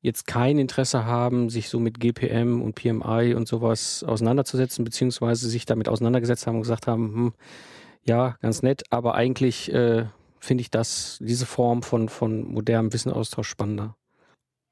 jetzt 0.00 0.26
kein 0.26 0.58
Interesse 0.58 1.04
haben, 1.04 1.50
sich 1.50 1.68
so 1.68 1.78
mit 1.80 2.00
GPM 2.00 2.62
und 2.62 2.74
PMI 2.74 3.34
und 3.34 3.46
sowas 3.48 4.04
auseinanderzusetzen, 4.04 4.84
beziehungsweise 4.84 5.48
sich 5.48 5.64
damit 5.64 5.88
auseinandergesetzt 5.88 6.46
haben 6.46 6.56
und 6.56 6.62
gesagt 6.62 6.86
haben, 6.86 7.14
hm, 7.14 7.32
ja, 8.04 8.36
ganz 8.40 8.62
nett, 8.62 8.84
aber 8.90 9.14
eigentlich 9.14 9.72
äh, 9.72 10.06
finde 10.40 10.62
ich 10.62 10.70
das, 10.70 11.18
diese 11.20 11.46
Form 11.46 11.82
von, 11.82 12.08
von 12.08 12.44
modernem 12.44 12.92
Wissenaustausch 12.92 13.48
spannender. 13.48 13.96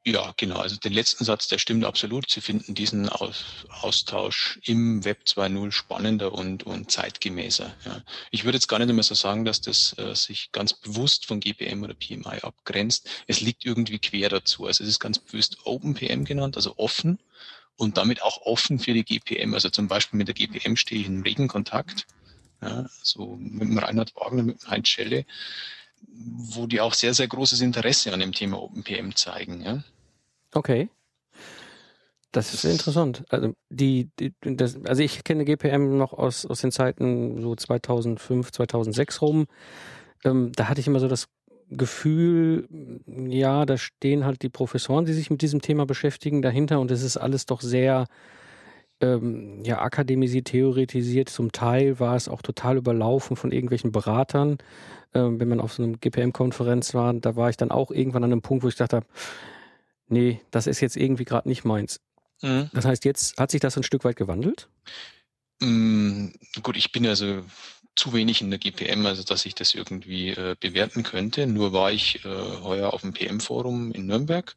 Ja, 0.08 0.32
genau. 0.36 0.58
Also 0.58 0.76
den 0.76 0.92
letzten 0.92 1.24
Satz, 1.24 1.48
der 1.48 1.58
stimmt 1.58 1.84
absolut. 1.84 2.30
Sie 2.30 2.40
finden 2.40 2.76
diesen 2.76 3.08
Austausch 3.08 4.60
im 4.62 5.04
Web 5.04 5.22
2.0 5.26 5.72
spannender 5.72 6.32
und, 6.32 6.62
und 6.62 6.92
zeitgemäßer. 6.92 7.74
Ja. 7.84 8.02
Ich 8.30 8.44
würde 8.44 8.56
jetzt 8.56 8.68
gar 8.68 8.78
nicht 8.78 8.92
mehr 8.92 9.02
so 9.02 9.16
sagen, 9.16 9.44
dass 9.44 9.60
das 9.60 9.98
äh, 9.98 10.14
sich 10.14 10.52
ganz 10.52 10.74
bewusst 10.74 11.26
von 11.26 11.40
GPM 11.40 11.82
oder 11.82 11.94
PMI 11.94 12.38
abgrenzt. 12.42 13.10
Es 13.26 13.40
liegt 13.40 13.64
irgendwie 13.64 13.98
quer 13.98 14.28
dazu. 14.28 14.66
Also 14.66 14.84
es 14.84 14.90
ist 14.90 15.00
ganz 15.00 15.18
bewusst 15.18 15.58
OpenPM 15.64 16.22
genannt, 16.22 16.54
also 16.54 16.74
offen 16.76 17.18
und 17.74 17.96
damit 17.96 18.22
auch 18.22 18.42
offen 18.42 18.78
für 18.78 18.94
die 18.94 19.04
GPM. 19.04 19.54
Also 19.54 19.70
zum 19.70 19.88
Beispiel 19.88 20.18
mit 20.18 20.28
der 20.28 20.36
GPM 20.36 20.76
stehe 20.76 21.00
ich 21.00 21.08
in 21.08 21.22
regen 21.22 21.48
Kontakt 21.48 22.06
ja, 22.62 22.86
so 23.02 23.36
mit 23.38 23.62
dem 23.62 23.78
Reinhard 23.78 24.14
Wagner, 24.16 24.42
mit 24.42 24.62
dem 24.62 24.70
Heinz 24.70 24.88
Schelle, 24.88 25.24
wo 26.08 26.66
die 26.66 26.80
auch 26.80 26.94
sehr, 26.94 27.14
sehr 27.14 27.28
großes 27.28 27.60
Interesse 27.60 28.12
an 28.12 28.20
dem 28.20 28.32
Thema 28.32 28.62
OpenPM 28.62 29.14
zeigen. 29.14 29.62
Ja. 29.62 29.82
Okay. 30.52 30.88
Das 32.32 32.52
ist 32.52 32.64
interessant. 32.64 33.24
Also, 33.30 33.54
die, 33.70 34.10
die 34.18 34.34
das, 34.42 34.84
also 34.84 35.02
ich 35.02 35.24
kenne 35.24 35.44
GPM 35.44 35.96
noch 35.96 36.12
aus, 36.12 36.44
aus 36.44 36.60
den 36.60 36.70
Zeiten 36.70 37.40
so 37.40 37.54
2005, 37.54 38.52
2006 38.52 39.22
rum. 39.22 39.46
Ähm, 40.24 40.52
da 40.54 40.68
hatte 40.68 40.80
ich 40.80 40.86
immer 40.86 41.00
so 41.00 41.08
das 41.08 41.28
Gefühl, 41.70 42.68
ja, 43.06 43.64
da 43.64 43.76
stehen 43.76 44.24
halt 44.24 44.42
die 44.42 44.48
Professoren, 44.48 45.04
die 45.04 45.14
sich 45.14 45.30
mit 45.30 45.42
diesem 45.42 45.60
Thema 45.62 45.86
beschäftigen, 45.86 46.42
dahinter 46.42 46.78
und 46.78 46.90
es 46.90 47.02
ist 47.02 47.16
alles 47.16 47.46
doch 47.46 47.60
sehr 47.60 48.06
ähm, 49.00 49.62
ja, 49.64 49.80
akademisiert, 49.80 50.46
theoretisiert. 50.48 51.28
Zum 51.28 51.52
Teil 51.52 52.00
war 52.00 52.16
es 52.16 52.28
auch 52.28 52.42
total 52.42 52.76
überlaufen 52.76 53.36
von 53.36 53.52
irgendwelchen 53.52 53.92
Beratern. 53.92 54.58
Ähm, 55.14 55.38
wenn 55.40 55.48
man 55.48 55.60
auf 55.60 55.74
so 55.74 55.82
einer 55.82 55.96
GPM-Konferenz 55.96 56.94
war, 56.94 57.12
da 57.14 57.36
war 57.36 57.50
ich 57.50 57.56
dann 57.56 57.70
auch 57.70 57.90
irgendwann 57.90 58.24
an 58.24 58.32
einem 58.32 58.42
Punkt, 58.42 58.64
wo 58.64 58.68
ich 58.68 58.76
dachte, 58.76 59.02
nee, 60.08 60.40
das 60.50 60.66
ist 60.66 60.80
jetzt 60.80 60.96
irgendwie 60.96 61.24
gerade 61.24 61.48
nicht 61.48 61.64
meins. 61.64 62.00
Mhm. 62.42 62.70
Das 62.72 62.84
heißt, 62.84 63.04
jetzt 63.04 63.38
hat 63.38 63.50
sich 63.50 63.60
das 63.60 63.76
ein 63.76 63.82
Stück 63.82 64.04
weit 64.04 64.16
gewandelt? 64.16 64.68
Mm, 65.60 66.28
gut, 66.62 66.76
ich 66.76 66.92
bin 66.92 67.06
also 67.06 67.42
zu 67.96 68.12
wenig 68.12 68.42
in 68.42 68.50
der 68.50 68.58
GPM, 68.58 69.06
also 69.06 69.22
dass 69.22 69.46
ich 69.46 69.54
das 69.54 69.74
irgendwie 69.74 70.30
äh, 70.30 70.54
bewerten 70.60 71.02
könnte. 71.02 71.46
Nur 71.46 71.72
war 71.72 71.90
ich 71.90 72.24
äh, 72.24 72.28
heuer 72.28 72.92
auf 72.92 73.00
dem 73.00 73.14
PM-Forum 73.14 73.90
in 73.92 74.06
Nürnberg, 74.06 74.54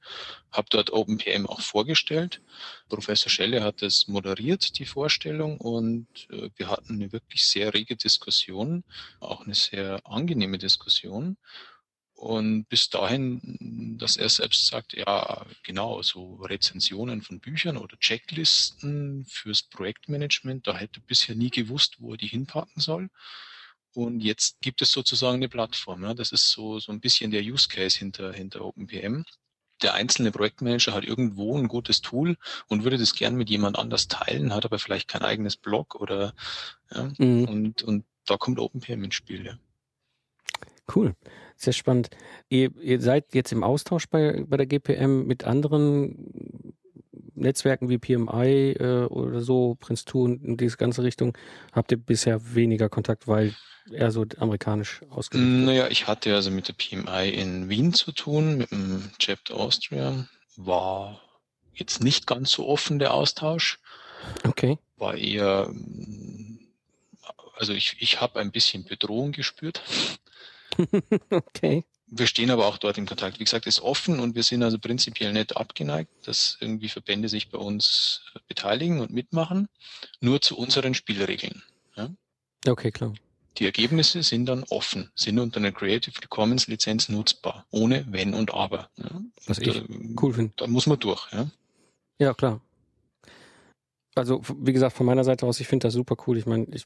habe 0.51 0.67
dort 0.69 0.91
OpenPM 0.91 1.47
auch 1.47 1.61
vorgestellt. 1.61 2.41
Professor 2.89 3.29
Schelle 3.29 3.63
hat 3.63 3.81
das 3.81 4.07
moderiert, 4.07 4.77
die 4.77 4.85
Vorstellung, 4.85 5.57
und 5.57 6.07
äh, 6.31 6.49
wir 6.55 6.69
hatten 6.69 6.95
eine 6.95 7.11
wirklich 7.11 7.45
sehr 7.45 7.73
rege 7.73 7.95
Diskussion, 7.95 8.83
auch 9.19 9.45
eine 9.45 9.55
sehr 9.55 10.01
angenehme 10.05 10.57
Diskussion. 10.57 11.37
Und 12.19 12.65
bis 12.65 12.89
dahin, 12.89 13.95
dass 13.97 14.17
er 14.17 14.27
selbst 14.27 14.67
sagt, 14.67 14.91
ja, 14.91 15.45
genau, 15.63 16.01
so 16.01 16.35
Rezensionen 16.35 17.21
von 17.21 17.39
Büchern 17.39 17.77
oder 17.77 17.97
Checklisten 17.97 19.25
fürs 19.25 19.63
Projektmanagement, 19.63 20.67
da 20.67 20.75
hätte 20.75 20.99
er 20.99 21.03
bisher 21.07 21.35
nie 21.35 21.49
gewusst, 21.49 21.95
wo 21.99 22.11
er 22.11 22.17
die 22.17 22.27
hinpacken 22.27 22.81
soll. 22.81 23.09
Und 23.93 24.19
jetzt 24.19 24.59
gibt 24.59 24.81
es 24.81 24.91
sozusagen 24.91 25.37
eine 25.37 25.47
Plattform. 25.47 26.03
Ja. 26.03 26.13
Das 26.13 26.33
ist 26.33 26.49
so, 26.49 26.79
so 26.79 26.91
ein 26.91 26.99
bisschen 26.99 27.31
der 27.31 27.41
Use 27.41 27.69
Case 27.69 27.97
hinter, 27.97 28.33
hinter 28.33 28.65
OpenPM. 28.65 29.23
Der 29.81 29.93
einzelne 29.93 30.33
Projektmanager 30.33 30.93
hat 30.93 31.05
irgendwo 31.05 31.57
ein 31.57 31.69
gutes 31.69 32.01
Tool 32.01 32.35
und 32.67 32.83
würde 32.83 32.97
das 32.97 33.15
gern 33.15 33.35
mit 33.35 33.49
jemand 33.49 33.79
anders 33.79 34.09
teilen, 34.09 34.53
hat 34.53 34.65
aber 34.65 34.77
vielleicht 34.77 35.07
kein 35.07 35.21
eigenes 35.21 35.55
Blog 35.55 35.95
oder, 35.95 36.33
ja, 36.91 37.09
mhm. 37.17 37.45
und, 37.45 37.83
und 37.83 38.03
da 38.25 38.35
kommt 38.35 38.59
OpenPM 38.59 39.05
ins 39.05 39.15
Spiel, 39.15 39.45
ja. 39.45 39.57
Cool. 40.93 41.15
Sehr 41.59 41.73
spannend. 41.73 42.09
Ihr, 42.47 42.71
ihr 42.77 43.01
seid 43.01 43.33
jetzt 43.33 43.51
im 43.51 43.65
Austausch 43.65 44.07
bei, 44.07 44.45
bei 44.47 44.55
der 44.55 44.65
GPM 44.65 45.25
mit 45.27 45.43
anderen 45.43 46.73
Netzwerken 47.35 47.89
wie 47.89 47.97
PMI 47.97 48.77
äh, 48.79 49.05
oder 49.07 49.41
so, 49.41 49.77
Prince2 49.81 50.13
und 50.13 50.43
in 50.45 50.55
diese 50.55 50.77
ganze 50.77 51.03
Richtung. 51.03 51.37
Habt 51.73 51.91
ihr 51.91 51.97
bisher 51.97 52.55
weniger 52.55 52.87
Kontakt, 52.87 53.27
weil 53.27 53.53
eher 53.91 54.09
so 54.11 54.25
amerikanisch 54.37 55.01
ausgerichtet? 55.09 55.65
Naja, 55.65 55.87
ich 55.89 56.07
hatte 56.07 56.33
also 56.33 56.49
mit 56.49 56.69
der 56.69 56.73
PMI 56.73 57.29
in 57.29 57.67
Wien 57.67 57.93
zu 57.93 58.13
tun, 58.13 58.57
mit 58.57 58.71
dem 58.71 59.11
Chapter 59.19 59.55
Austria. 59.55 60.27
War 60.55 61.19
jetzt 61.73 62.01
nicht 62.01 62.25
ganz 62.25 62.51
so 62.51 62.69
offen 62.69 62.99
der 62.99 63.13
Austausch. 63.13 63.79
Okay. 64.47 64.77
War 64.95 65.15
eher, 65.15 65.73
also 67.57 67.73
ich, 67.73 67.97
ich 67.99 68.21
habe 68.21 68.39
ein 68.39 68.51
bisschen 68.51 68.85
Bedrohung 68.85 69.33
gespürt. 69.33 69.81
okay. 71.29 71.83
Wir 72.11 72.25
stehen 72.25 72.49
aber 72.49 72.65
auch 72.65 72.77
dort 72.77 72.97
in 72.97 73.05
Kontakt. 73.05 73.39
Wie 73.39 73.43
gesagt, 73.43 73.67
ist 73.67 73.81
offen 73.81 74.19
und 74.19 74.35
wir 74.35 74.43
sind 74.43 74.63
also 74.63 74.79
prinzipiell 74.79 75.31
nicht 75.31 75.55
abgeneigt, 75.55 76.11
dass 76.27 76.57
irgendwie 76.59 76.89
Verbände 76.89 77.29
sich 77.29 77.49
bei 77.49 77.59
uns 77.59 78.21
beteiligen 78.47 78.99
und 78.99 79.11
mitmachen, 79.11 79.67
nur 80.19 80.41
zu 80.41 80.57
unseren 80.57 80.95
Spielregeln. 80.95 81.61
Ja? 81.95 82.09
Okay, 82.67 82.91
klar. 82.91 83.13
Die 83.57 83.65
Ergebnisse 83.65 84.23
sind 84.23 84.47
dann 84.47 84.63
offen, 84.69 85.11
sind 85.15 85.37
unter 85.37 85.59
einer 85.59 85.71
Creative 85.71 86.13
Commons 86.29 86.67
Lizenz 86.67 87.09
nutzbar, 87.09 87.65
ohne 87.69 88.05
Wenn 88.09 88.33
und 88.33 88.53
Aber. 88.53 88.89
Ja? 88.97 89.21
Was 89.45 89.59
ich 89.59 89.73
da, 89.73 89.81
cool 90.21 90.33
finde. 90.33 90.53
Da 90.55 90.67
muss 90.67 90.87
man 90.87 90.99
durch. 90.99 91.31
Ja, 91.31 91.51
ja 92.17 92.33
klar 92.33 92.61
also 94.19 94.41
wie 94.57 94.73
gesagt, 94.73 94.95
von 94.95 95.05
meiner 95.05 95.23
Seite 95.23 95.45
aus, 95.45 95.59
ich 95.59 95.67
finde 95.67 95.87
das 95.87 95.93
super 95.93 96.15
cool. 96.27 96.37
Ich 96.37 96.45
meine, 96.45 96.67
ich 96.71 96.85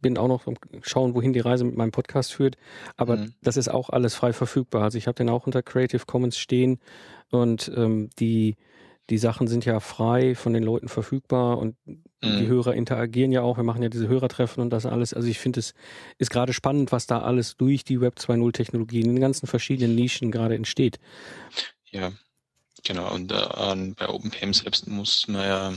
bin 0.00 0.16
auch 0.18 0.28
noch 0.28 0.46
am 0.46 0.56
Schauen, 0.82 1.14
wohin 1.14 1.32
die 1.32 1.40
Reise 1.40 1.64
mit 1.64 1.76
meinem 1.76 1.90
Podcast 1.90 2.32
führt. 2.32 2.56
Aber 2.96 3.16
mhm. 3.16 3.34
das 3.42 3.56
ist 3.56 3.68
auch 3.68 3.90
alles 3.90 4.14
frei 4.14 4.32
verfügbar. 4.32 4.82
Also 4.82 4.98
ich 4.98 5.06
habe 5.06 5.16
den 5.16 5.28
auch 5.28 5.46
unter 5.46 5.62
Creative 5.62 6.04
Commons 6.06 6.38
stehen 6.38 6.78
und 7.30 7.70
ähm, 7.76 8.10
die, 8.18 8.56
die 9.10 9.18
Sachen 9.18 9.48
sind 9.48 9.64
ja 9.64 9.80
frei 9.80 10.34
von 10.34 10.52
den 10.52 10.62
Leuten 10.62 10.88
verfügbar 10.88 11.58
und 11.58 11.76
mhm. 11.86 11.96
die 12.22 12.46
Hörer 12.46 12.74
interagieren 12.74 13.32
ja 13.32 13.42
auch. 13.42 13.56
Wir 13.56 13.64
machen 13.64 13.82
ja 13.82 13.88
diese 13.88 14.08
Hörertreffen 14.08 14.62
und 14.62 14.70
das 14.70 14.86
alles. 14.86 15.14
Also 15.14 15.28
ich 15.28 15.38
finde, 15.38 15.60
es 15.60 15.74
ist 16.18 16.30
gerade 16.30 16.52
spannend, 16.52 16.92
was 16.92 17.06
da 17.06 17.20
alles 17.20 17.56
durch 17.56 17.84
die 17.84 18.00
Web 18.00 18.16
2.0 18.18 18.52
Technologien 18.52 19.06
in 19.06 19.16
den 19.16 19.20
ganzen 19.20 19.46
verschiedenen 19.46 19.94
Nischen 19.94 20.30
gerade 20.30 20.54
entsteht. 20.54 20.98
Ja, 21.90 22.12
Genau, 22.84 23.12
und 23.12 23.32
äh, 23.32 23.94
bei 23.96 24.08
OpenPM 24.08 24.52
selbst 24.52 24.86
muss 24.86 25.28
man 25.28 25.42
ja, 25.42 25.74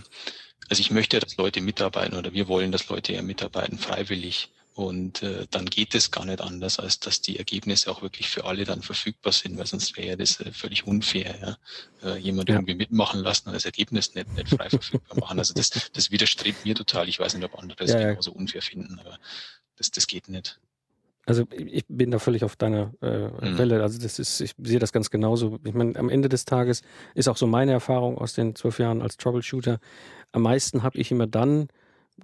also 0.70 0.80
ich 0.80 0.92
möchte, 0.92 1.20
dass 1.20 1.38
Leute 1.38 1.62
mitarbeiten 1.62 2.18
oder 2.18 2.34
wir 2.34 2.48
wollen, 2.48 2.72
dass 2.72 2.88
Leute 2.90 3.14
ja 3.14 3.22
mitarbeiten, 3.22 3.78
freiwillig. 3.78 4.50
Und 4.76 5.22
äh, 5.22 5.46
dann 5.52 5.68
geht 5.68 5.94
es 5.94 6.10
gar 6.10 6.26
nicht 6.26 6.42
anders, 6.42 6.80
als 6.80 7.00
dass 7.00 7.22
die 7.22 7.38
Ergebnisse 7.38 7.92
auch 7.92 8.02
wirklich 8.02 8.28
für 8.28 8.46
alle 8.46 8.64
dann 8.64 8.82
verfügbar 8.82 9.32
sind, 9.32 9.56
weil 9.56 9.68
sonst 9.68 9.96
wäre 9.98 10.08
ja 10.08 10.16
das 10.16 10.40
äh, 10.40 10.52
völlig 10.52 10.88
unfair, 10.88 11.58
ja? 12.02 12.10
äh, 12.10 12.18
jemand 12.18 12.50
ja. 12.50 12.56
irgendwie 12.56 12.74
mitmachen 12.74 13.22
lassen 13.22 13.50
und 13.50 13.54
das 13.54 13.66
Ergebnis 13.66 14.16
nicht, 14.16 14.34
nicht 14.34 14.50
frei 14.50 14.72
verfügbar 14.72 15.20
machen. 15.20 15.38
Also 15.38 15.54
das, 15.54 15.70
das 15.94 16.10
widerstrebt 16.10 16.66
mir 16.66 16.74
total. 16.74 17.08
Ich 17.08 17.20
weiß 17.20 17.36
nicht, 17.36 17.46
ob 17.46 17.60
andere 17.60 17.86
das 17.86 17.92
ja, 17.92 18.00
genauso 18.00 18.32
unfair 18.32 18.64
finden, 18.64 18.98
aber 19.00 19.20
das, 19.76 19.92
das 19.92 20.08
geht 20.08 20.28
nicht. 20.28 20.60
Also 21.26 21.46
ich 21.56 21.86
bin 21.88 22.12
da 22.12 22.20
völlig 22.20 22.44
auf 22.44 22.56
deiner 22.56 22.94
äh, 23.02 23.28
mhm. 23.28 23.58
Welle. 23.58 23.82
Also 23.82 24.00
das 24.02 24.20
ist, 24.20 24.42
ich 24.42 24.56
sehe 24.62 24.80
das 24.80 24.92
ganz 24.92 25.10
genauso. 25.10 25.60
Ich 25.64 25.74
meine, 25.74 25.98
am 25.98 26.10
Ende 26.10 26.28
des 26.28 26.44
Tages 26.46 26.82
ist 27.16 27.30
auch 27.30 27.38
so 27.38 27.48
meine 27.48 27.72
Erfahrung 27.72 28.18
aus 28.18 28.34
den 28.34 28.56
zwölf 28.56 28.80
Jahren 28.80 29.02
als 29.02 29.16
Troubleshooter. 29.18 29.80
Am 30.34 30.42
meisten 30.42 30.84
habe 30.84 30.98
ich 30.98 31.12
immer 31.12 31.28
dann 31.28 31.70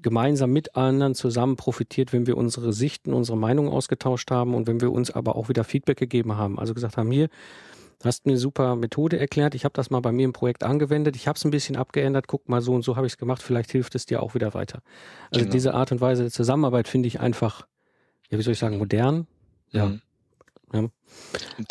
gemeinsam 0.01 0.51
mit 0.51 0.75
anderen 0.75 1.15
zusammen 1.15 1.55
profitiert, 1.55 2.13
wenn 2.13 2.27
wir 2.27 2.37
unsere 2.37 2.73
Sichten, 2.73 3.13
unsere 3.13 3.37
Meinungen 3.37 3.69
ausgetauscht 3.71 4.31
haben 4.31 4.53
und 4.53 4.67
wenn 4.67 4.81
wir 4.81 4.91
uns 4.91 5.11
aber 5.11 5.35
auch 5.35 5.49
wieder 5.49 5.63
Feedback 5.63 5.97
gegeben 5.97 6.35
haben. 6.35 6.59
Also 6.59 6.73
gesagt 6.73 6.97
haben, 6.97 7.09
hier, 7.09 7.29
hast 8.03 8.25
eine 8.25 8.37
super 8.37 8.75
Methode 8.75 9.19
erklärt, 9.19 9.55
ich 9.55 9.65
habe 9.65 9.73
das 9.73 9.89
mal 9.89 9.99
bei 9.99 10.11
mir 10.11 10.25
im 10.25 10.33
Projekt 10.33 10.63
angewendet, 10.63 11.15
ich 11.15 11.27
habe 11.27 11.37
es 11.37 11.43
ein 11.43 11.51
bisschen 11.51 11.75
abgeändert, 11.75 12.27
guck 12.27 12.47
mal, 12.47 12.61
so 12.61 12.73
und 12.73 12.83
so 12.83 12.95
habe 12.95 13.07
ich 13.07 13.13
es 13.13 13.17
gemacht, 13.17 13.41
vielleicht 13.41 13.71
hilft 13.71 13.95
es 13.95 14.05
dir 14.05 14.23
auch 14.23 14.35
wieder 14.35 14.53
weiter. 14.53 14.81
Also 15.31 15.41
genau. 15.41 15.51
diese 15.51 15.73
Art 15.73 15.91
und 15.91 15.99
Weise 15.99 16.23
der 16.23 16.31
Zusammenarbeit 16.31 16.87
finde 16.87 17.07
ich 17.07 17.19
einfach 17.19 17.65
ja, 18.29 18.37
wie 18.37 18.43
soll 18.43 18.53
ich 18.53 18.59
sagen, 18.59 18.77
modern. 18.77 19.27
Ja. 19.71 19.87
Mhm. 19.87 20.01
ja. 20.73 20.89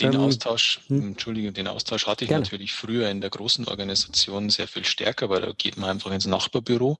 Den 0.01 0.15
ähm, 0.15 0.21
Austausch, 0.21 0.81
hm? 0.89 1.09
Entschuldige, 1.09 1.53
den 1.53 1.69
Austausch 1.69 2.07
hatte 2.07 2.25
ich 2.25 2.29
Gerne. 2.29 2.45
natürlich 2.45 2.73
früher 2.73 3.09
in 3.09 3.21
der 3.21 3.31
großen 3.31 3.67
Organisation 3.67 4.51
sehr 4.51 4.69
viel 4.69 4.85
stärker, 4.85 5.31
weil 5.31 5.41
da 5.41 5.53
geht 5.53 5.77
man 5.77 5.91
einfach 5.91 6.11
ins 6.11 6.27
Nachbarbüro 6.27 6.99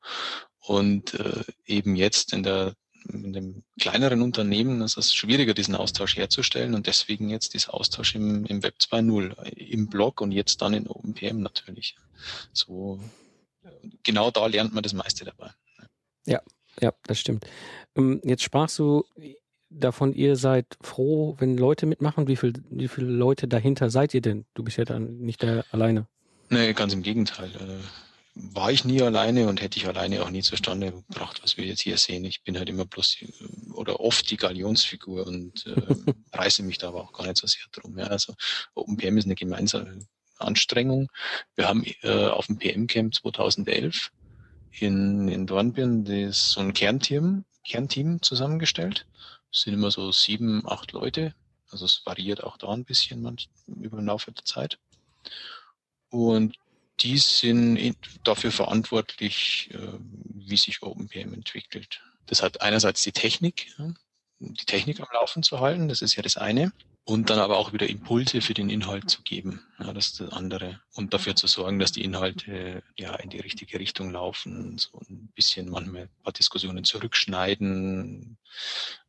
und 0.61 1.15
äh, 1.15 1.45
eben 1.67 1.97
jetzt 1.97 2.33
in 2.33 2.43
der 2.43 2.75
in 3.09 3.33
dem 3.33 3.65
kleineren 3.81 4.23
Unternehmen 4.23 4.83
ist 4.83 4.99
es 4.99 5.15
schwieriger, 5.15 5.55
diesen 5.55 5.75
Austausch 5.75 6.17
herzustellen 6.17 6.75
und 6.75 6.87
deswegen 6.87 7.31
jetzt 7.31 7.55
dieser 7.55 7.73
Austausch 7.73 8.15
im, 8.15 8.45
im 8.47 8.63
Web 8.63 8.75
2.0, 8.81 9.45
im 9.55 9.89
Blog 9.89 10.21
und 10.21 10.33
jetzt 10.33 10.61
dann 10.61 10.75
in 10.75 10.87
OpenPM 10.87 11.41
natürlich. 11.41 11.97
So, 12.53 13.01
genau 14.03 14.31
da 14.31 14.47
lernt 14.47 14.75
man 14.75 14.83
das 14.83 14.93
meiste 14.93 15.25
dabei. 15.25 15.53
Ja, 16.27 16.43
ja, 16.81 16.93
das 17.05 17.21
stimmt. 17.21 17.47
Ähm, 17.97 18.21
jetzt 18.25 18.43
sprachst 18.43 18.79
du 18.79 19.05
davon, 19.71 20.13
ihr 20.13 20.37
seid 20.37 20.67
froh, 20.81 21.37
wenn 21.39 21.57
Leute 21.57 21.87
mitmachen. 21.87 22.29
Wie, 22.29 22.37
viel, 22.37 22.53
wie 22.71 22.89
viele 22.89 23.09
Leute 23.09 23.49
dahinter 23.49 23.91
seid 23.91 24.15
ihr 24.15 24.21
denn? 24.21 24.47
Du 24.55 24.63
bist 24.63 24.79
ja 24.79 24.85
dann 24.85 25.19
nicht 25.19 25.43
da 25.43 25.65
alleine. 25.71 26.07
Nee, 26.51 26.73
ganz 26.73 26.93
im 26.93 27.03
Gegenteil. 27.03 27.51
Äh, 27.51 27.83
war 28.35 28.71
ich 28.71 28.85
nie 28.85 29.03
alleine 29.03 29.49
und 29.49 29.61
hätte 29.61 29.79
ich 29.79 29.87
alleine 29.87 30.23
auch 30.23 30.31
nie 30.31 30.43
zustande 30.43 30.93
gebracht, 30.93 31.41
was 31.43 31.57
wir 31.57 31.65
jetzt 31.65 31.83
hier 31.83 31.99
sehen. 31.99 32.25
Ich 32.25 32.43
bin 32.43 32.57
halt 32.57 32.69
immer 32.69 32.85
bloß 32.85 33.19
oder 33.75 34.01
oft 34.01 34.31
die 34.31 34.37
Galionsfigur 34.37 35.27
und 35.27 35.67
äh, 35.67 36.13
reiße 36.33 36.63
mich 36.63 36.79
da 36.79 36.89
aber 36.89 37.03
auch 37.03 37.13
gar 37.13 37.27
nicht 37.27 37.37
so 37.37 37.47
sehr 37.47 37.65
drum. 37.73 37.99
Ja, 37.99 38.07
also 38.07 38.35
OpenPM 38.75 39.19
ist 39.19 39.25
eine 39.25 39.35
gemeinsame 39.35 40.07
Anstrengung. 40.39 41.11
Wir 41.57 41.69
haben 41.69 41.85
äh, 42.03 42.27
auf 42.27 42.47
dem 42.47 42.59
PM-Camp 42.59 43.15
2011 43.15 44.13
in, 44.79 45.29
in 45.29 45.47
Dornbirn 45.47 46.05
das 46.05 46.53
so 46.53 46.61
ein 46.61 46.73
Kernteam, 46.73 47.45
Kernteam 47.65 48.23
zusammengestellt 48.23 49.05
es 49.05 49.38
sind 49.51 49.75
immer 49.75 49.91
so 49.91 50.13
sieben, 50.13 50.69
acht 50.69 50.93
Leute. 50.93 51.35
Also 51.71 51.85
es 51.85 52.03
variiert 52.05 52.43
auch 52.43 52.57
da 52.57 52.69
ein 52.69 52.85
bisschen 52.85 53.23
manch, 53.23 53.49
über 53.67 53.99
den 53.99 54.07
Laufe 54.07 54.33
der 54.33 54.45
Zeit. 54.45 54.79
Und 56.11 56.57
die 57.01 57.19
sind 57.19 57.97
dafür 58.25 58.51
verantwortlich, 58.51 59.71
äh, 59.73 59.99
wie 60.01 60.57
sich 60.57 60.83
OpenPM 60.83 61.35
entwickelt. 61.35 62.01
Das 62.27 62.43
hat 62.43 62.61
einerseits 62.61 63.03
die 63.03 63.13
Technik, 63.13 63.75
die 64.39 64.65
Technik 64.65 65.01
am 65.01 65.09
Laufen 65.13 65.43
zu 65.43 65.61
halten, 65.61 65.89
das 65.89 66.03
ist 66.03 66.17
ja 66.17 66.23
das 66.23 66.37
eine. 66.37 66.73
Und 67.09 67.31
dann 67.31 67.39
aber 67.39 67.57
auch 67.57 67.73
wieder 67.73 67.89
Impulse 67.89 68.43
für 68.43 68.53
den 68.53 68.69
Inhalt 68.69 69.09
zu 69.09 69.23
geben. 69.23 69.63
Ja, 69.79 69.95
das 69.95 70.09
ist 70.09 70.21
das 70.21 70.31
andere. 70.31 70.81
Und 70.95 71.15
dafür 71.15 71.35
zu 71.35 71.47
sorgen, 71.47 71.79
dass 71.79 71.91
die 71.91 72.05
Inhalte 72.05 72.83
ja 72.99 73.15
in 73.15 73.31
die 73.31 73.41
richtige 73.41 73.81
Richtung 73.81 74.11
laufen, 74.11 74.77
so 74.77 75.01
ein 75.09 75.31
bisschen 75.35 75.71
manchmal 75.71 76.03
ein 76.03 76.23
paar 76.23 76.35
Diskussionen 76.35 76.85
zurückschneiden, 76.85 78.37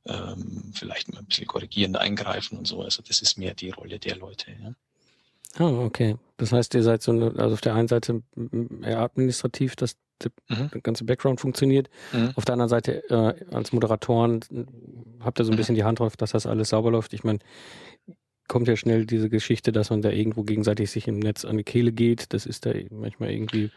ähm, 0.05 0.71
vielleicht 0.73 1.11
mal 1.11 1.19
ein 1.19 1.25
bisschen 1.25 1.47
korrigierend 1.47 1.97
eingreifen 1.97 2.57
und 2.57 2.67
so. 2.67 2.83
Also 2.83 3.03
das 3.05 3.21
ist 3.21 3.37
mehr 3.37 3.53
die 3.53 3.71
Rolle 3.71 3.99
der 3.99 4.15
Leute. 4.15 4.55
Ja. 4.63 4.73
Ah, 5.57 5.83
okay. 5.83 6.15
Das 6.37 6.53
heißt, 6.53 6.73
ihr 6.75 6.83
seid 6.83 7.01
so 7.01 7.11
eine, 7.11 7.33
also 7.37 7.55
auf 7.55 7.61
der 7.61 7.75
einen 7.75 7.89
Seite 7.89 8.23
eher 8.81 8.99
administrativ, 8.99 9.75
dass 9.75 9.97
der, 10.23 10.31
mhm. 10.47 10.69
ganze 10.83 11.03
Background 11.03 11.39
funktioniert. 11.39 11.89
Mhm. 12.11 12.31
Auf 12.35 12.45
der 12.45 12.53
anderen 12.53 12.69
Seite 12.69 13.09
äh, 13.09 13.53
als 13.53 13.71
Moderatoren 13.71 14.41
habt 15.19 15.39
ihr 15.39 15.45
so 15.45 15.51
ein 15.51 15.55
mhm. 15.55 15.57
bisschen 15.57 15.75
die 15.75 15.83
Hand 15.83 15.99
drauf, 15.99 16.17
dass 16.17 16.31
das 16.31 16.45
alles 16.45 16.69
sauber 16.69 16.91
läuft. 16.91 17.13
Ich 17.13 17.23
meine, 17.23 17.39
kommt 18.49 18.67
ja 18.67 18.75
schnell 18.75 19.05
diese 19.05 19.29
Geschichte, 19.29 19.71
dass 19.71 19.89
man 19.89 20.01
da 20.01 20.09
irgendwo 20.09 20.43
gegenseitig 20.43 20.91
sich 20.91 21.07
im 21.07 21.19
Netz 21.19 21.45
an 21.45 21.55
die 21.55 21.63
Kehle 21.63 21.93
geht. 21.93 22.33
Das 22.33 22.45
ist 22.45 22.65
da 22.65 22.73
manchmal 22.91 23.31
irgendwie 23.31 23.71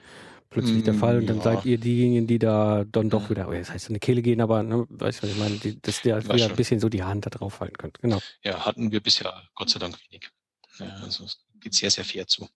plötzlich 0.51 0.83
der 0.83 0.95
Fall 0.95 1.19
und 1.19 1.27
dann 1.27 1.39
ja. 1.39 1.43
seid 1.43 1.65
ihr 1.65 1.79
diejenigen, 1.79 2.27
die 2.27 2.39
da 2.39 2.85
dann 2.91 3.09
doch 3.09 3.31
wieder, 3.31 3.49
oh, 3.49 3.53
das 3.53 3.71
heißt 3.71 3.89
eine 3.89 4.01
Kehle 4.01 4.23
gehen, 4.23 4.41
aber 4.41 4.63
ne, 4.63 4.87
weißt 4.89 5.23
du, 5.23 5.23
was 5.23 5.31
ich 5.31 5.39
meine, 5.39 5.57
die, 5.57 5.81
dass 5.81 6.05
ihr 6.05 6.23
wieder 6.23 6.49
ein 6.49 6.57
bisschen 6.57 6.81
so 6.81 6.89
die 6.89 7.03
Hand 7.03 7.27
da 7.27 7.31
drauf 7.31 7.61
halten 7.61 7.77
könnt. 7.77 8.01
Genau. 8.01 8.19
Ja, 8.43 8.65
hatten 8.67 8.91
wir 8.91 9.01
bisher 9.01 9.33
Gott 9.55 9.71
sei 9.71 9.79
Dank 9.79 9.97
wenig. 10.11 10.29
Ja, 10.79 10.87
also 11.03 11.25
es 11.25 11.45
geht 11.61 11.75
sehr, 11.75 11.91
sehr 11.91 12.05
fair 12.05 12.27
zu. 12.27 12.49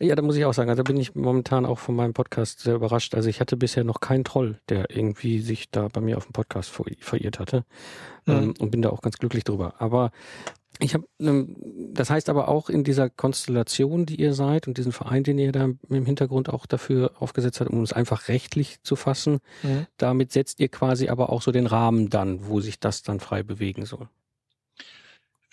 Ja, 0.00 0.14
da 0.14 0.22
muss 0.22 0.36
ich 0.36 0.44
auch 0.44 0.54
sagen, 0.54 0.70
also 0.70 0.82
da 0.82 0.90
bin 0.90 1.00
ich 1.00 1.14
momentan 1.14 1.66
auch 1.66 1.78
von 1.78 1.94
meinem 1.96 2.14
Podcast 2.14 2.60
sehr 2.60 2.74
überrascht. 2.74 3.14
Also 3.14 3.28
ich 3.28 3.40
hatte 3.40 3.56
bisher 3.56 3.84
noch 3.84 4.00
keinen 4.00 4.24
Troll, 4.24 4.58
der 4.68 4.90
irgendwie 4.90 5.40
sich 5.40 5.70
da 5.70 5.88
bei 5.88 6.00
mir 6.00 6.16
auf 6.16 6.26
dem 6.26 6.32
Podcast 6.32 6.70
verirrt 6.70 7.38
hatte. 7.38 7.64
Mhm. 8.26 8.32
Ähm, 8.32 8.54
und 8.58 8.70
bin 8.70 8.82
da 8.82 8.90
auch 8.90 9.02
ganz 9.02 9.18
glücklich 9.18 9.44
drüber. 9.44 9.74
Aber 9.78 10.10
ich 10.80 10.94
habe, 10.94 11.06
ähm, 11.20 11.56
das 11.92 12.10
heißt 12.10 12.28
aber 12.28 12.48
auch 12.48 12.68
in 12.68 12.84
dieser 12.84 13.10
Konstellation, 13.10 14.06
die 14.06 14.20
ihr 14.20 14.34
seid 14.34 14.68
und 14.68 14.78
diesen 14.78 14.92
Verein, 14.92 15.24
den 15.24 15.38
ihr 15.38 15.52
da 15.52 15.68
im 15.88 16.06
Hintergrund 16.06 16.48
auch 16.48 16.66
dafür 16.66 17.12
aufgesetzt 17.18 17.60
habt, 17.60 17.70
um 17.70 17.82
es 17.82 17.92
einfach 17.92 18.28
rechtlich 18.28 18.82
zu 18.82 18.94
fassen, 18.94 19.38
mhm. 19.62 19.86
damit 19.96 20.32
setzt 20.32 20.60
ihr 20.60 20.68
quasi 20.68 21.08
aber 21.08 21.30
auch 21.30 21.42
so 21.42 21.50
den 21.50 21.66
Rahmen 21.66 22.10
dann, 22.10 22.46
wo 22.46 22.60
sich 22.60 22.78
das 22.78 23.02
dann 23.02 23.20
frei 23.20 23.42
bewegen 23.42 23.86
soll 23.86 24.08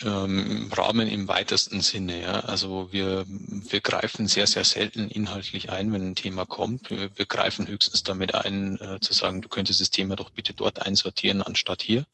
ähm, 0.03 0.71
Rahmen 0.73 1.07
im 1.07 1.27
weitesten 1.27 1.81
Sinne. 1.81 2.21
Ja. 2.21 2.39
Also 2.41 2.91
wir, 2.91 3.25
wir 3.27 3.81
greifen 3.81 4.27
sehr, 4.27 4.47
sehr 4.47 4.65
selten 4.65 5.09
inhaltlich 5.09 5.69
ein, 5.69 5.91
wenn 5.93 6.09
ein 6.09 6.15
Thema 6.15 6.45
kommt. 6.45 6.89
Wir, 6.89 7.09
wir 7.17 7.25
greifen 7.25 7.67
höchstens 7.67 8.03
damit 8.03 8.35
ein, 8.35 8.79
äh, 8.79 8.99
zu 8.99 9.13
sagen, 9.13 9.41
du 9.41 9.49
könntest 9.49 9.81
das 9.81 9.91
Thema 9.91 10.15
doch 10.15 10.31
bitte 10.31 10.53
dort 10.53 10.81
einsortieren, 10.81 11.41
anstatt 11.41 11.81
hier. 11.81 12.05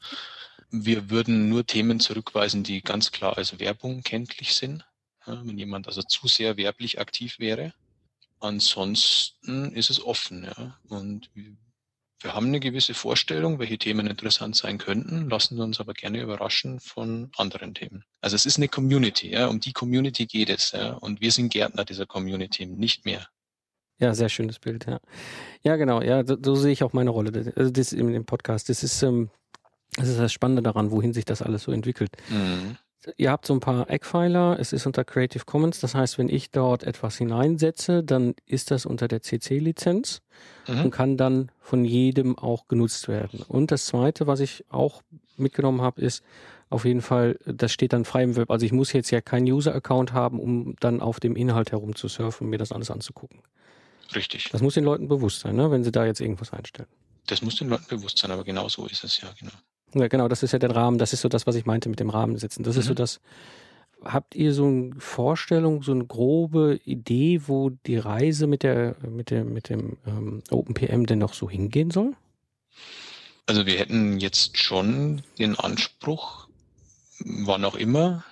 Wir 0.70 1.10
würden 1.10 1.50
nur 1.50 1.66
Themen 1.66 2.00
zurückweisen, 2.00 2.64
die 2.64 2.82
ganz 2.82 3.12
klar 3.12 3.38
als 3.38 3.60
Werbung 3.60 4.04
kenntlich 4.04 4.56
sind. 4.56 4.86
Ja, 5.28 5.42
wenn 5.46 5.58
jemand 5.58 5.88
also 5.88 6.02
zu 6.02 6.28
sehr 6.28 6.58
werblich 6.58 7.00
aktiv 7.00 7.40
wäre. 7.40 7.74
Ansonsten 8.40 9.72
ist 9.74 9.90
es 9.90 10.04
offen. 10.04 10.46
Ja. 10.46 10.80
Und 10.88 11.30
wir 12.24 12.34
haben 12.34 12.48
eine 12.48 12.60
gewisse 12.60 12.94
Vorstellung, 12.94 13.60
welche 13.60 13.78
Themen 13.78 14.08
interessant 14.08 14.56
sein 14.56 14.78
könnten, 14.78 15.30
lassen 15.30 15.60
uns 15.60 15.80
aber 15.80 15.94
gerne 15.94 16.22
überraschen 16.22 16.80
von 16.80 17.32
anderen 17.38 17.74
Themen. 17.74 18.04
Also 18.22 18.36
es 18.36 18.46
ist 18.46 18.58
eine 18.58 18.68
Community, 18.68 19.32
ja, 19.32 19.48
um 19.48 19.60
die 19.60 19.74
Community 19.74 20.26
geht 20.26 20.50
es, 20.50 20.72
ja, 20.72 20.94
und 20.94 21.22
wir 21.22 21.32
sind 21.32 21.52
Gärtner 21.52 21.86
dieser 21.86 22.06
Community, 22.06 22.66
nicht 22.66 23.06
mehr. 23.06 23.28
Ja, 24.00 24.16
sehr 24.16 24.30
schönes 24.30 24.58
Bild, 24.58 24.88
ja. 24.88 25.00
Ja, 25.62 25.76
genau, 25.76 26.02
ja, 26.02 26.26
so, 26.26 26.36
so 26.44 26.56
sehe 26.56 26.72
ich 26.72 26.84
auch 26.84 26.92
meine 26.92 27.12
Rolle. 27.12 27.54
Also 27.56 27.70
das 27.70 27.94
in 27.94 28.12
dem 28.12 28.26
Podcast. 28.26 28.68
Das 28.68 28.82
ist, 28.82 29.04
ähm, 29.04 29.30
das 29.96 30.08
ist 30.08 30.20
das 30.20 30.34
Spannende 30.34 30.64
daran, 30.64 30.90
wohin 30.90 31.14
sich 31.14 31.24
das 31.24 31.44
alles 31.44 31.64
so 31.64 31.72
entwickelt. 31.72 32.12
Mhm. 32.30 32.78
Ihr 33.18 33.32
habt 33.32 33.48
so 33.48 33.54
ein 33.54 33.60
paar 33.60 33.90
Eckpfeiler, 33.90 34.58
es 34.60 34.74
ist 34.74 34.86
unter 34.86 35.04
Creative 35.04 35.44
Commons, 35.46 35.80
das 35.80 35.96
heißt, 35.96 36.20
wenn 36.20 36.30
ich 36.30 36.52
dort 36.52 36.84
etwas 36.84 37.18
hineinsetze, 37.18 38.04
dann 38.04 38.36
ist 38.46 38.70
das 38.70 38.86
unter 38.86 39.08
der 39.08 39.22
CC-Lizenz 39.24 40.22
mhm. 40.68 40.86
und 40.86 40.92
kann 40.92 41.18
dann 41.18 41.52
von 41.60 41.84
jedem 41.84 42.38
auch 42.38 42.68
genutzt 42.68 43.08
werden. 43.08 43.42
Und 43.48 43.72
das 43.72 43.88
Zweite, 43.88 44.28
was 44.28 44.40
ich 44.40 44.66
auch 44.70 45.02
mitgenommen 45.38 45.82
habe, 45.82 46.02
ist 46.02 46.24
auf 46.70 46.86
jeden 46.86 47.02
Fall, 47.02 47.38
das 47.46 47.72
steht 47.74 47.92
dann 47.92 48.06
frei 48.06 48.24
im 48.24 48.36
Web. 48.36 48.52
Also 48.52 48.66
ich 48.66 48.72
muss 48.72 48.94
jetzt 48.94 49.10
ja 49.12 49.20
keinen 49.20 49.52
User-Account 49.52 50.14
haben, 50.14 50.40
um 50.40 50.76
dann 50.80 51.02
auf 51.02 51.20
dem 51.20 51.36
Inhalt 51.36 51.72
herumzusurfen 51.72 52.46
und 52.46 52.52
mir 52.52 52.58
das 52.58 52.72
alles 52.72 52.92
anzugucken. 52.92 53.42
Richtig. 54.16 54.50
Das 54.52 54.62
muss 54.62 54.76
den 54.76 54.84
Leuten 54.84 55.08
bewusst 55.08 55.42
sein, 55.42 55.56
ne? 55.56 55.72
wenn 55.72 55.84
sie 55.84 55.92
da 55.92 56.06
jetzt 56.06 56.22
irgendwas 56.22 56.54
einstellen. 56.54 56.88
Das 57.28 57.42
muss 57.42 57.56
den 57.56 57.70
Leuten 57.70 57.86
bewusst 57.88 58.20
sein, 58.20 58.32
aber 58.32 58.44
genau 58.44 58.70
so 58.70 58.86
ist 58.86 59.04
es 59.04 59.20
ja, 59.22 59.30
genau. 59.40 59.52
Ja, 59.94 60.08
genau, 60.08 60.28
das 60.28 60.44
ist 60.44 60.54
ja 60.54 60.60
der 60.60 60.76
Rahmen, 60.76 60.98
das 60.98 61.14
ist 61.14 61.22
so 61.22 61.30
das, 61.30 61.48
was 61.48 61.56
ich 61.56 61.66
meinte 61.66 61.90
mit 61.90 62.00
dem 62.00 62.10
Rahmen 62.10 62.38
setzen. 62.38 62.64
Das 62.64 62.76
mhm. 62.76 62.80
ist 62.80 62.86
so 62.88 62.94
mhm. 62.94 62.98
das. 62.98 63.22
Habt 64.04 64.36
ihr 64.36 64.54
so 64.54 64.66
eine 64.66 64.96
Vorstellung, 64.98 65.84
so 65.84 65.92
eine 65.92 66.06
grobe 66.06 66.80
Idee, 66.86 67.42
wo 67.46 67.70
die 67.70 67.98
Reise 67.98 68.48
mit 68.48 68.64
der, 68.64 68.96
mit 69.08 69.30
der, 69.30 69.44
mit 69.44 69.70
dem 69.70 69.98
ähm, 70.08 70.42
OpenPM 70.50 71.06
denn 71.06 71.20
noch 71.20 71.36
so 71.36 71.48
hingehen 71.48 71.92
soll? 71.92 72.16
Also 73.46 73.68
wir 73.68 73.78
hätten 73.78 74.20
jetzt 74.20 74.58
schon 74.58 75.22
den 75.38 75.56
Anspruch, 75.56 76.48
wann 77.20 77.64
auch 77.64 77.76
immer, 77.76 78.24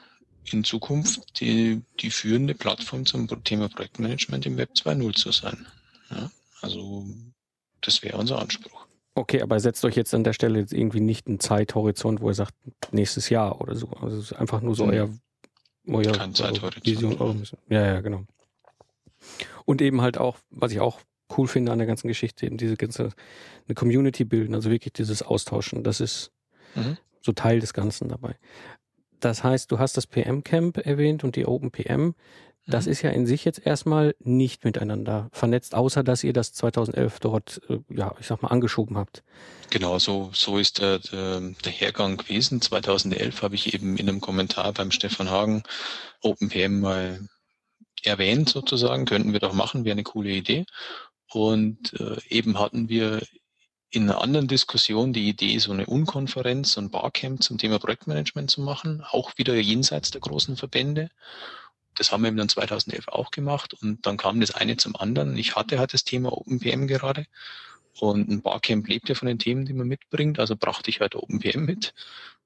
in 0.54 0.64
Zukunft 0.64 1.40
die, 1.40 1.82
die 2.00 2.10
führende 2.10 2.56
Plattform 2.56 3.06
zum 3.06 3.28
Thema 3.44 3.70
Projektmanagement 3.70 4.46
im 4.46 4.58
Web 4.58 4.72
2.0 4.76 5.16
zu 5.16 5.32
sein. 5.32 5.68
Ja, 6.10 6.32
also 6.62 7.06
das 7.82 8.02
wäre 8.02 8.18
unser 8.18 8.40
Anspruch. 8.40 8.88
Okay, 9.20 9.42
aber 9.42 9.60
setzt 9.60 9.84
euch 9.84 9.98
jetzt 9.98 10.14
an 10.14 10.24
der 10.24 10.32
Stelle 10.32 10.60
jetzt 10.60 10.72
irgendwie 10.72 11.02
nicht 11.02 11.28
einen 11.28 11.42
Zeithorizont, 11.42 12.22
wo 12.22 12.30
ihr 12.30 12.34
sagt, 12.34 12.56
nächstes 12.94 13.30
Jahr 13.30 13.60
oder 13.60 13.76
so. 13.76 13.90
Also 13.90 14.18
es 14.18 14.32
ist 14.32 14.34
einfach 14.34 14.62
nur 14.62 14.76
so 14.76 14.86
mhm. 14.86 14.92
euer, 14.92 15.10
euer 15.88 16.12
Kein 16.14 16.34
Zeithorizont. 16.34 16.86
Vision. 16.86 17.18
Eure 17.20 17.36
Ja, 17.68 17.86
ja, 17.86 18.00
genau. 18.00 18.24
Und 19.66 19.82
eben 19.82 20.00
halt 20.00 20.18
auch, 20.18 20.38
was 20.52 20.72
ich 20.72 20.80
auch 20.80 21.02
cool 21.38 21.50
finde 21.50 21.74
an 21.74 21.80
der 21.80 21.88
ganzen 21.88 22.08
Geschichte, 22.08 22.46
eben 22.46 22.56
diese 22.56 22.78
ganze, 22.78 23.10
eine 23.68 23.76
Community 23.76 24.24
bilden, 24.24 24.56
also 24.56 24.72
wirklich 24.72 24.94
dieses 24.94 25.22
Austauschen, 25.22 25.84
das 25.84 26.00
ist 26.00 26.32
mhm. 26.76 26.96
so 27.20 27.34
Teil 27.34 27.60
des 27.60 27.74
Ganzen 27.74 28.08
dabei. 28.08 28.38
Das 29.20 29.44
heißt, 29.44 29.70
du 29.70 29.80
hast 29.80 29.98
das 29.98 30.08
PM 30.08 30.46
Camp 30.46 30.78
erwähnt 30.78 31.26
und 31.26 31.36
die 31.36 31.46
Open 31.46 31.72
PM. 31.72 32.16
Das 32.70 32.86
mhm. 32.86 32.92
ist 32.92 33.02
ja 33.02 33.10
in 33.10 33.26
sich 33.26 33.46
jetzt 33.46 33.66
erstmal 33.66 34.16
nicht 34.20 34.64
miteinander 34.64 35.30
vernetzt, 35.32 35.76
außer 35.76 36.04
dass 36.04 36.24
ihr 36.24 36.34
das 36.34 36.54
2011 36.54 37.20
dort, 37.20 37.62
äh, 37.70 37.80
ja, 37.90 38.16
ich 38.20 38.28
sag 38.28 38.42
mal, 38.42 38.50
angeschoben 38.50 38.98
habt. 38.98 39.24
Genau, 39.70 40.00
so, 40.00 40.32
so 40.34 40.58
ist 40.58 40.80
der, 40.80 41.00
der, 41.00 41.42
der 41.64 41.72
Hergang 41.72 42.18
gewesen. 42.18 42.62
2011 42.62 43.42
habe 43.42 43.56
ich 43.56 43.74
eben 43.74 43.98
in 43.98 44.10
einem 44.10 44.22
Kommentar 44.22 44.72
beim 44.74 44.92
Stefan 44.92 45.30
Hagen 45.30 45.64
OpenPM 46.22 46.80
mal 46.80 47.20
erwähnt 48.04 48.50
sozusagen, 48.50 49.06
könnten 49.06 49.34
wir 49.34 49.40
doch 49.40 49.54
machen, 49.54 49.84
wäre 49.84 49.94
eine 49.94 50.04
coole 50.04 50.30
Idee. 50.30 50.66
Und 51.32 51.94
äh, 52.00 52.18
eben 52.30 52.58
hatten 52.58 52.90
wir 52.90 53.22
in 53.92 54.04
einer 54.04 54.22
anderen 54.22 54.48
Diskussion 54.48 55.14
die 55.14 55.28
Idee, 55.28 55.58
so 55.58 55.72
eine 55.72 55.86
Unkonferenz, 55.86 56.74
so 56.74 56.82
ein 56.82 56.92
Barcamp 56.92 57.42
zum 57.42 57.58
Thema 57.58 57.80
Projektmanagement 57.80 58.52
zu 58.52 58.62
machen, 58.62 59.04
auch 59.10 59.38
wieder 59.38 59.56
jenseits 59.56 60.12
der 60.12 60.22
großen 60.22 60.58
Verbände. 60.58 61.10
Das 62.00 62.14
haben 62.14 62.24
wir 62.24 62.32
dann 62.32 62.48
2011 62.48 63.10
auch 63.10 63.30
gemacht 63.30 63.74
und 63.74 64.06
dann 64.06 64.16
kam 64.16 64.40
das 64.40 64.52
eine 64.52 64.78
zum 64.78 64.96
anderen. 64.96 65.36
Ich 65.36 65.58
hatte 65.58 65.80
halt 65.80 65.94
das 65.94 66.06
Thema 66.06 66.32
OpenPM 66.32 66.88
gerade 66.88 67.26
und 68.00 68.30
ein 68.30 68.42
Barcamp 68.42 68.88
lebt 68.88 69.10
ja 69.10 69.16
von 69.16 69.28
den 69.28 69.38
Themen, 69.38 69.66
die 69.66 69.74
man 69.74 69.86
mitbringt, 69.86 70.40
also 70.40 70.56
brachte 70.56 70.90
ich 70.90 71.02
halt 71.02 71.16
OpenPM 71.16 71.66
mit. 71.66 71.94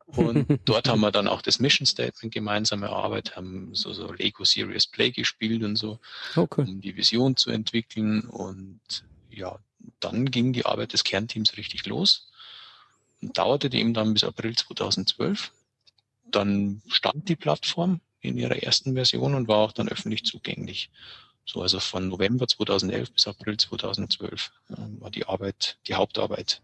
Und 0.08 0.48
dort 0.66 0.90
haben 0.90 1.02
wir 1.02 1.12
dann 1.12 1.28
auch 1.28 1.44
das 1.44 1.60
Mission 1.60 1.86
Statement 1.86 2.34
gemeinsam 2.34 2.82
erarbeitet, 2.82 3.36
haben 3.36 3.76
so, 3.76 3.94
so 3.94 4.12
Lego 4.12 4.44
Serious 4.44 4.88
Play 4.88 5.12
gespielt 5.12 5.64
und 5.64 5.76
so, 5.76 6.00
okay. 6.36 6.62
um 6.62 6.82
die 6.82 6.98
Vision 6.98 7.38
zu 7.38 7.52
entwickeln. 7.52 8.22
Und 8.22 8.82
ja, 9.30 9.60
dann 10.00 10.32
ging 10.32 10.52
die 10.52 10.66
Arbeit 10.66 10.94
des 10.94 11.04
Kernteams 11.04 11.58
richtig 11.58 11.86
los 11.86 12.32
und 13.22 13.38
dauerte 13.38 13.72
eben 13.72 13.94
dann 13.94 14.14
bis 14.14 14.24
April 14.24 14.56
2012. 14.56 15.52
Dann 16.26 16.82
stand 16.88 17.30
die 17.30 17.36
Plattform 17.36 18.02
in 18.24 18.38
ihrer 18.38 18.64
ersten 18.64 18.94
Version 18.96 19.36
und 19.36 19.48
war 19.48 19.58
auch 19.58 19.72
dann 19.74 19.90
öffentlich 19.90 20.24
zugänglich. 20.24 20.90
So, 21.46 21.62
also 21.62 21.80
von 21.80 22.08
November 22.08 22.48
2011 22.48 23.12
bis 23.12 23.28
April 23.28 23.58
2012 23.58 24.52
äh, 24.70 24.76
war 25.00 25.12
die 25.12 25.26
Arbeit, 25.26 25.78
die 25.88 25.96
Hauptarbeit 25.96 26.62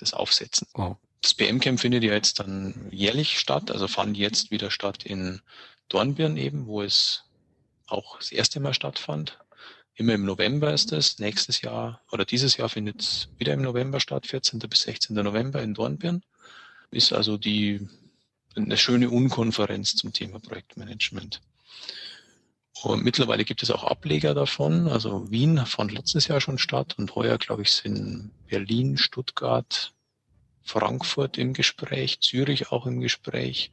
des 0.00 0.14
Aufsetzen. 0.14 0.66
Wow. 0.74 0.96
Das 1.20 1.34
PM-Camp 1.34 1.80
findet 1.80 2.02
ja 2.02 2.12
jetzt 2.12 2.40
dann 2.40 2.88
jährlich 2.90 3.38
statt, 3.38 3.70
also 3.70 3.88
fand 3.88 4.16
jetzt 4.16 4.50
wieder 4.50 4.70
statt 4.70 5.04
in 5.04 5.42
Dornbirn 5.88 6.36
eben, 6.36 6.66
wo 6.66 6.82
es 6.82 7.24
auch 7.86 8.18
das 8.18 8.32
erste 8.32 8.60
Mal 8.60 8.74
stattfand. 8.74 9.38
Immer 9.94 10.14
im 10.14 10.24
November 10.24 10.72
ist 10.72 10.92
es. 10.92 11.18
Nächstes 11.18 11.62
Jahr 11.62 12.02
oder 12.10 12.24
dieses 12.24 12.56
Jahr 12.56 12.68
findet 12.68 13.00
es 13.00 13.28
wieder 13.38 13.54
im 13.54 13.62
November 13.62 14.00
statt, 14.00 14.26
14. 14.26 14.58
bis 14.60 14.82
16. 14.82 15.16
November 15.16 15.62
in 15.62 15.74
Dornbirn. 15.74 16.22
Ist 16.90 17.12
also 17.12 17.36
die 17.36 17.88
eine 18.56 18.76
schöne 18.76 19.10
Unkonferenz 19.10 19.94
zum 19.94 20.12
Thema 20.12 20.38
Projektmanagement. 20.40 21.40
Und 22.82 23.04
mittlerweile 23.04 23.44
gibt 23.44 23.62
es 23.62 23.70
auch 23.70 23.84
Ableger 23.84 24.34
davon. 24.34 24.88
Also 24.88 25.30
Wien 25.30 25.64
fand 25.66 25.92
letztes 25.92 26.28
Jahr 26.28 26.40
schon 26.40 26.58
statt 26.58 26.94
und 26.98 27.14
heuer, 27.14 27.38
glaube 27.38 27.62
ich, 27.62 27.72
sind 27.72 28.30
Berlin, 28.48 28.98
Stuttgart, 28.98 29.92
Frankfurt 30.62 31.38
im 31.38 31.52
Gespräch, 31.52 32.20
Zürich 32.20 32.72
auch 32.72 32.86
im 32.86 33.00
Gespräch. 33.00 33.72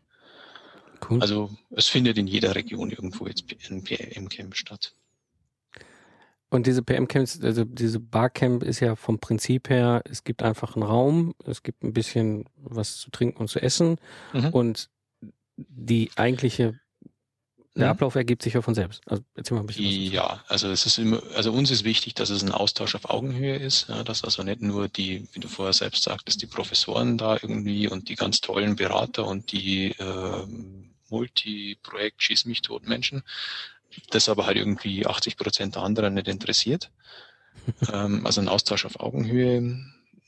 Cool. 1.07 1.21
Also 1.21 1.49
es 1.71 1.87
findet 1.87 2.17
in 2.17 2.27
jeder 2.27 2.55
Region 2.55 2.91
irgendwo 2.91 3.27
jetzt 3.27 3.43
ein 3.69 3.83
PM-Camp 3.83 4.55
statt. 4.55 4.95
Und 6.53 6.67
diese 6.67 6.83
PM-Camps, 6.83 7.41
also 7.41 7.63
diese 7.63 7.99
Barcamp 7.99 8.61
ist 8.61 8.79
ja 8.79 8.95
vom 8.95 9.17
Prinzip 9.17 9.71
her, 9.71 10.03
es 10.05 10.23
gibt 10.23 10.43
einfach 10.43 10.75
einen 10.75 10.83
Raum, 10.83 11.33
es 11.47 11.63
gibt 11.63 11.83
ein 11.83 11.93
bisschen 11.93 12.45
was 12.57 12.97
zu 12.97 13.09
trinken 13.09 13.39
und 13.39 13.47
zu 13.47 13.59
essen 13.59 13.97
mhm. 14.33 14.49
und 14.49 14.89
die 15.57 16.11
eigentliche 16.15 16.79
der 17.75 17.85
mhm. 17.85 17.91
Ablauf 17.93 18.13
ergibt 18.13 18.43
sich 18.43 18.53
ja 18.53 18.61
von 18.61 18.75
selbst. 18.75 19.01
Also 19.07 19.23
erzähl 19.33 19.55
mal 19.55 19.63
ein 19.63 19.65
bisschen. 19.65 20.11
Ja, 20.11 20.43
also 20.47 20.69
es 20.69 20.85
ist 20.85 20.99
immer, 20.99 21.23
also 21.33 21.51
uns 21.51 21.71
ist 21.71 21.85
wichtig, 21.85 22.13
dass 22.13 22.29
es 22.29 22.43
ein 22.43 22.51
Austausch 22.51 22.93
auf 22.93 23.09
Augenhöhe 23.09 23.55
ist, 23.55 23.89
ja, 23.89 24.03
dass 24.03 24.23
also 24.23 24.43
nicht 24.43 24.61
nur 24.61 24.87
die, 24.87 25.27
wie 25.33 25.39
du 25.39 25.47
vorher 25.47 25.73
selbst 25.73 26.03
sagtest, 26.03 26.39
die 26.43 26.45
Professoren 26.45 27.17
da 27.17 27.33
irgendwie 27.33 27.87
und 27.87 28.09
die 28.09 28.15
ganz 28.15 28.41
tollen 28.41 28.75
Berater 28.75 29.25
und 29.25 29.51
die 29.51 29.87
äh, 29.97 30.45
Multi-Projekt 31.09 32.21
Schieß 32.21 32.45
mich 32.45 32.61
tot 32.61 32.87
Menschen, 32.87 33.23
das 34.09 34.29
aber 34.29 34.45
halt 34.45 34.57
irgendwie 34.57 35.05
80 35.05 35.37
Prozent 35.37 35.75
der 35.75 35.83
anderen 35.83 36.13
nicht 36.15 36.27
interessiert. 36.27 36.91
ähm, 37.91 38.25
also 38.25 38.41
ein 38.41 38.49
Austausch 38.49 38.85
auf 38.85 38.99
Augenhöhe, 38.99 39.57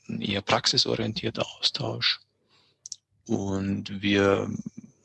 ein 0.08 0.20
eher 0.20 0.42
praxisorientierter 0.42 1.46
Austausch. 1.58 2.20
Und 3.26 4.02
wir 4.02 4.48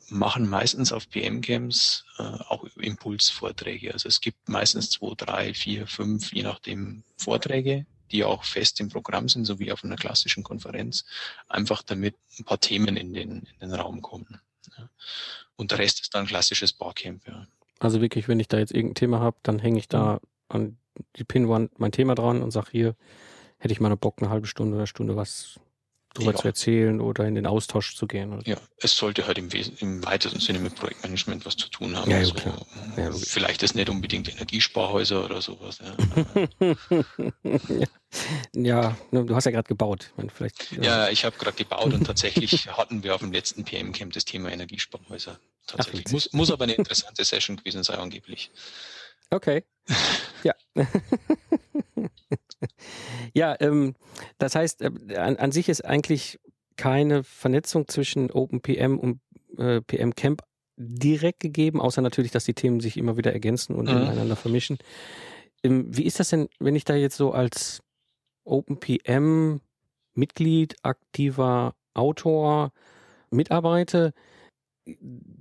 machen 0.08 0.48
meistens 0.48 0.92
auf 0.92 1.08
PM-Camps 1.08 2.04
äh, 2.18 2.22
auch 2.22 2.64
Impulsvorträge. 2.76 3.92
Also 3.92 4.08
es 4.08 4.20
gibt 4.20 4.48
meistens 4.48 4.90
zwei, 4.90 5.14
drei, 5.16 5.54
vier, 5.54 5.86
fünf, 5.86 6.32
je 6.32 6.42
nachdem 6.42 7.02
Vorträge, 7.16 7.86
die 8.12 8.24
auch 8.24 8.44
fest 8.44 8.78
im 8.80 8.90
Programm 8.90 9.28
sind, 9.28 9.46
so 9.46 9.58
wie 9.58 9.72
auf 9.72 9.82
einer 9.82 9.96
klassischen 9.96 10.42
Konferenz, 10.42 11.04
einfach 11.48 11.82
damit 11.82 12.14
ein 12.38 12.44
paar 12.44 12.60
Themen 12.60 12.96
in 12.96 13.14
den, 13.14 13.48
in 13.58 13.70
den 13.70 13.74
Raum 13.74 14.02
kommen. 14.02 14.40
Ja. 14.76 14.88
Und 15.56 15.70
der 15.70 15.78
Rest 15.78 16.00
ist 16.00 16.14
dann 16.14 16.26
klassisches 16.26 16.72
Barcamp. 16.72 17.26
Ja. 17.26 17.41
Also 17.82 18.00
wirklich, 18.00 18.28
wenn 18.28 18.38
ich 18.38 18.46
da 18.46 18.58
jetzt 18.58 18.72
irgendein 18.72 18.94
Thema 18.94 19.18
habe, 19.18 19.36
dann 19.42 19.58
hänge 19.58 19.78
ich 19.78 19.88
da 19.88 20.14
mhm. 20.14 20.18
an 20.48 20.76
die 21.16 21.24
Pinwand 21.24 21.80
mein 21.80 21.90
Thema 21.90 22.14
dran 22.14 22.40
und 22.40 22.52
sage 22.52 22.68
hier, 22.70 22.94
hätte 23.58 23.72
ich 23.72 23.80
mal 23.80 23.94
Bock, 23.96 24.16
eine 24.18 24.30
halbe 24.30 24.46
Stunde 24.46 24.76
oder 24.76 24.86
Stunde 24.86 25.16
was 25.16 25.58
drüber 26.14 26.32
ja. 26.32 26.38
zu 26.38 26.48
erzählen 26.48 27.00
oder 27.00 27.26
in 27.26 27.34
den 27.34 27.46
Austausch 27.46 27.96
zu 27.96 28.06
gehen. 28.06 28.32
Oder? 28.32 28.46
Ja, 28.46 28.56
es 28.78 28.96
sollte 28.96 29.26
halt 29.26 29.38
im, 29.38 29.48
im 29.78 30.04
weitesten 30.04 30.40
Sinne 30.40 30.58
mit 30.58 30.74
Projektmanagement 30.74 31.46
was 31.46 31.56
zu 31.56 31.68
tun 31.68 31.96
haben. 31.96 32.10
Ja, 32.10 32.18
also, 32.18 32.34
klar. 32.34 32.66
Ja, 32.96 33.12
vielleicht 33.12 33.62
ist 33.62 33.74
nicht 33.74 33.88
unbedingt 33.88 34.28
Energiesparhäuser 34.28 35.24
oder 35.24 35.40
sowas. 35.40 35.80
Ja, 35.80 36.76
ja 38.54 38.96
ne, 39.10 39.24
du 39.24 39.34
hast 39.34 39.44
ja 39.44 39.50
gerade 39.50 39.68
gebaut. 39.68 40.12
Ich 40.22 40.32
vielleicht, 40.32 40.72
ja, 40.72 41.08
ich 41.08 41.24
habe 41.24 41.36
gerade 41.38 41.56
gebaut 41.56 41.92
und 41.92 42.04
tatsächlich 42.04 42.68
hatten 42.76 43.02
wir 43.02 43.14
auf 43.14 43.20
dem 43.20 43.32
letzten 43.32 43.64
PM-Camp 43.64 44.12
das 44.12 44.24
Thema 44.24 44.50
Energiesparhäuser. 44.52 45.38
Tatsächlich. 45.66 46.04
Ach, 46.08 46.12
muss, 46.12 46.32
muss 46.32 46.50
aber 46.50 46.64
eine 46.64 46.74
interessante 46.74 47.24
Session 47.24 47.56
gewesen 47.56 47.82
sein, 47.82 47.98
angeblich. 47.98 48.50
Okay. 49.30 49.64
Ja. 50.44 50.54
Ja, 53.34 53.56
ähm, 53.60 53.94
das 54.38 54.54
heißt, 54.54 54.82
äh, 54.82 55.16
an, 55.16 55.36
an, 55.36 55.52
sich 55.52 55.68
ist 55.68 55.84
eigentlich 55.84 56.40
keine 56.76 57.22
Vernetzung 57.24 57.88
zwischen 57.88 58.30
OpenPM 58.30 58.98
und 58.98 59.20
äh, 59.58 59.80
PM 59.80 60.14
Camp 60.14 60.42
direkt 60.76 61.40
gegeben, 61.40 61.80
außer 61.80 62.02
natürlich, 62.02 62.32
dass 62.32 62.44
die 62.44 62.54
Themen 62.54 62.80
sich 62.80 62.96
immer 62.96 63.16
wieder 63.16 63.32
ergänzen 63.32 63.74
und 63.76 63.86
mhm. 63.86 64.02
ineinander 64.02 64.36
vermischen. 64.36 64.78
Ähm, 65.62 65.86
wie 65.88 66.04
ist 66.04 66.20
das 66.20 66.30
denn, 66.30 66.48
wenn 66.58 66.76
ich 66.76 66.84
da 66.84 66.94
jetzt 66.94 67.16
so 67.16 67.32
als 67.32 67.82
OpenPM 68.44 69.60
Mitglied, 70.14 70.76
aktiver 70.82 71.74
Autor 71.94 72.72
mitarbeite? 73.30 74.12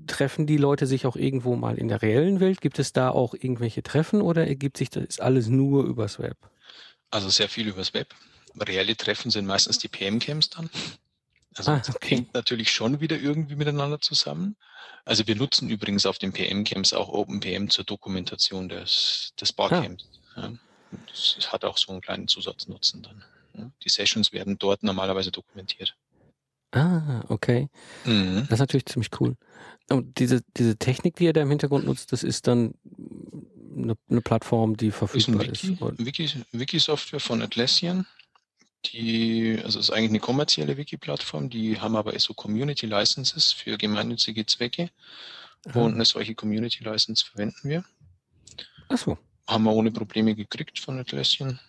treffen 0.08 0.46
die 0.46 0.58
Leute 0.58 0.86
sich 0.86 1.06
auch 1.06 1.16
irgendwo 1.16 1.56
mal 1.56 1.78
in 1.78 1.88
der 1.88 2.02
reellen 2.02 2.40
Welt? 2.40 2.62
Gibt 2.62 2.80
es 2.80 2.94
da 2.94 3.10
auch 3.10 3.34
irgendwelche 3.34 3.84
Treffen 3.84 4.22
oder 4.22 4.48
ergibt 4.48 4.78
sich 4.78 4.90
das 4.90 5.20
alles 5.20 5.48
nur 5.48 5.84
übers 5.86 6.20
Web? 6.20 6.38
Also 7.12 7.30
sehr 7.30 7.50
viel 7.50 7.67
übers 7.67 7.93
Web. 7.93 8.15
Reelle 8.60 8.97
Treffen 8.97 9.32
sind 9.32 9.45
meistens 9.45 9.78
die 9.78 9.88
PM-Camps 9.88 10.50
dann. 10.50 10.69
Also 11.56 11.71
ah, 11.71 11.76
okay. 11.76 11.91
das 12.00 12.10
hängt 12.10 12.34
natürlich 12.34 12.71
schon 12.71 13.02
wieder 13.02 13.19
irgendwie 13.19 13.56
miteinander 13.56 14.00
zusammen. 14.00 14.56
Also 15.04 15.28
wir 15.28 15.36
nutzen 15.36 15.69
übrigens 15.69 16.06
auf 16.06 16.17
den 16.17 16.32
PM-Camps 16.32 16.93
auch 16.93 17.10
OpenPM 17.10 17.69
zur 17.69 17.84
Dokumentation 17.84 18.69
des, 18.69 19.34
des 19.39 19.52
Barcamps. 19.52 20.06
Ah. 20.36 20.41
Ja. 20.41 20.54
Das 21.08 21.52
hat 21.52 21.65
auch 21.65 21.78
so 21.78 21.91
einen 21.91 22.02
kleinen 22.02 22.28
Zusatznutzen 22.28 23.04
dann. 23.04 23.24
Ja. 23.54 23.71
Die 23.84 23.89
Sessions 23.89 24.32
werden 24.32 24.58
dort 24.58 24.84
normalerweise 24.84 25.32
dokumentiert. 25.32 25.95
Ah, 26.71 27.21
okay. 27.28 27.69
Mhm. 28.06 28.45
Das 28.50 28.54
ist 28.54 28.60
natürlich 28.60 28.86
ziemlich 28.86 29.10
cool. 29.19 29.36
Und 29.89 30.19
diese, 30.19 30.41
diese 30.56 30.78
Technik, 30.78 31.17
die 31.17 31.26
ihr 31.26 31.34
da 31.34 31.41
im 31.41 31.50
Hintergrund 31.50 31.86
nutzt, 31.86 32.13
das 32.13 32.24
ist 32.24 32.47
dann 32.47 32.76
eine, 33.84 33.96
eine 34.10 34.22
Plattform, 34.22 34.78
die 34.78 34.91
verfügbar 34.91 35.46
ist. 35.46 35.63
Ein 35.63 35.98
Wiki, 35.98 36.26
ist 36.26 36.38
Wiki, 36.38 36.46
Wiki-Software 36.52 37.20
von 37.20 37.41
Atlassian. 37.41 38.06
Die, 38.86 39.60
also 39.63 39.80
ist 39.80 39.91
eigentlich 39.91 40.10
eine 40.10 40.20
kommerzielle 40.20 40.76
Wiki-Plattform, 40.76 41.50
die 41.50 41.80
haben 41.80 41.96
aber 41.96 42.17
so 42.20 42.34
Community 42.34 42.88
Licenses 42.88 43.52
für 43.52 43.78
gemeinnützige 43.78 44.46
Zwecke. 44.46 44.89
Aha. 45.67 45.80
Und 45.80 45.94
eine 45.94 46.06
solche 46.06 46.34
Community 46.34 46.84
License 46.84 47.24
verwenden 47.24 47.70
wir. 47.70 47.86
Ach 48.89 48.98
so. 48.98 49.17
Haben 49.48 49.65
wir 49.65 49.74
ohne 49.74 49.91
Probleme 49.91 50.36
gekriegt 50.36 50.80
von 50.80 51.00
Atlassian. 51.00 51.60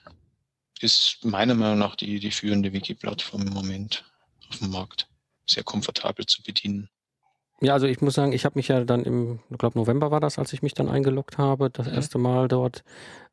Ist 0.80 1.18
meiner 1.22 1.54
Meinung 1.54 1.78
nach 1.78 1.96
die, 1.96 2.18
die 2.18 2.30
führende 2.30 2.72
Wiki-Plattform 2.72 3.46
im 3.46 3.52
Moment 3.52 4.04
auf 4.48 4.58
dem 4.58 4.70
Markt. 4.70 5.08
Sehr 5.46 5.64
komfortabel 5.64 6.24
zu 6.26 6.42
bedienen. 6.42 6.88
Ja, 7.62 7.74
also 7.74 7.86
ich 7.86 8.00
muss 8.00 8.14
sagen, 8.14 8.32
ich 8.32 8.44
habe 8.44 8.58
mich 8.58 8.66
ja 8.66 8.84
dann 8.84 9.04
im, 9.04 9.38
ich 9.48 9.56
glaube 9.56 9.78
November 9.78 10.10
war 10.10 10.18
das, 10.18 10.36
als 10.36 10.52
ich 10.52 10.62
mich 10.62 10.74
dann 10.74 10.88
eingeloggt 10.88 11.38
habe, 11.38 11.70
das 11.70 11.86
mhm. 11.86 11.94
erste 11.94 12.18
Mal 12.18 12.48
dort. 12.48 12.82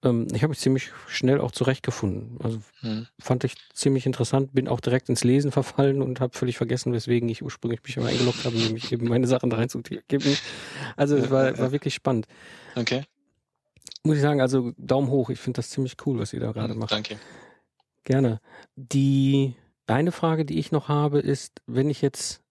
Ähm, 0.03 0.27
ich 0.31 0.43
habe 0.43 0.49
mich 0.49 0.59
ziemlich 0.59 0.91
schnell 1.07 1.41
auch 1.41 1.49
zurechtgefunden. 1.51 2.37
Also 2.43 2.59
mhm. 2.83 3.07
fand 3.19 3.43
ich 3.43 3.55
ziemlich 3.73 4.05
interessant, 4.05 4.53
bin 4.53 4.67
auch 4.67 4.81
direkt 4.81 5.09
ins 5.09 5.23
Lesen 5.23 5.51
verfallen 5.51 6.03
und 6.03 6.19
habe 6.19 6.37
völlig 6.37 6.57
vergessen, 6.57 6.93
weswegen 6.93 7.27
ich 7.27 7.41
ursprünglich 7.41 7.81
mich 7.83 7.97
immer 7.97 8.05
eingeloggt 8.05 8.45
habe, 8.45 8.55
nämlich 8.55 8.91
eben 8.91 9.07
meine 9.07 9.25
Sachen 9.25 9.49
da 9.49 9.57
reinzugeben. 9.57 10.37
Also 10.95 11.17
es 11.17 11.31
war, 11.31 11.57
war 11.57 11.71
wirklich 11.71 11.95
spannend. 11.95 12.27
Okay. 12.75 13.05
Muss 14.03 14.17
ich 14.17 14.21
sagen, 14.21 14.41
also 14.41 14.73
Daumen 14.77 15.09
hoch, 15.09 15.31
ich 15.31 15.39
finde 15.39 15.57
das 15.57 15.71
ziemlich 15.71 15.97
cool, 16.05 16.19
was 16.19 16.33
ihr 16.33 16.39
da 16.39 16.51
gerade 16.51 16.75
mhm, 16.75 16.81
macht. 16.81 16.91
Danke. 16.91 17.17
Gerne. 18.03 18.41
Die 18.75 19.55
eine 19.87 20.11
Frage, 20.11 20.45
die 20.45 20.59
ich 20.59 20.71
noch 20.71 20.87
habe, 20.87 21.19
ist, 21.19 21.63
wenn 21.65 21.89
ich 21.89 22.03
jetzt 22.03 22.43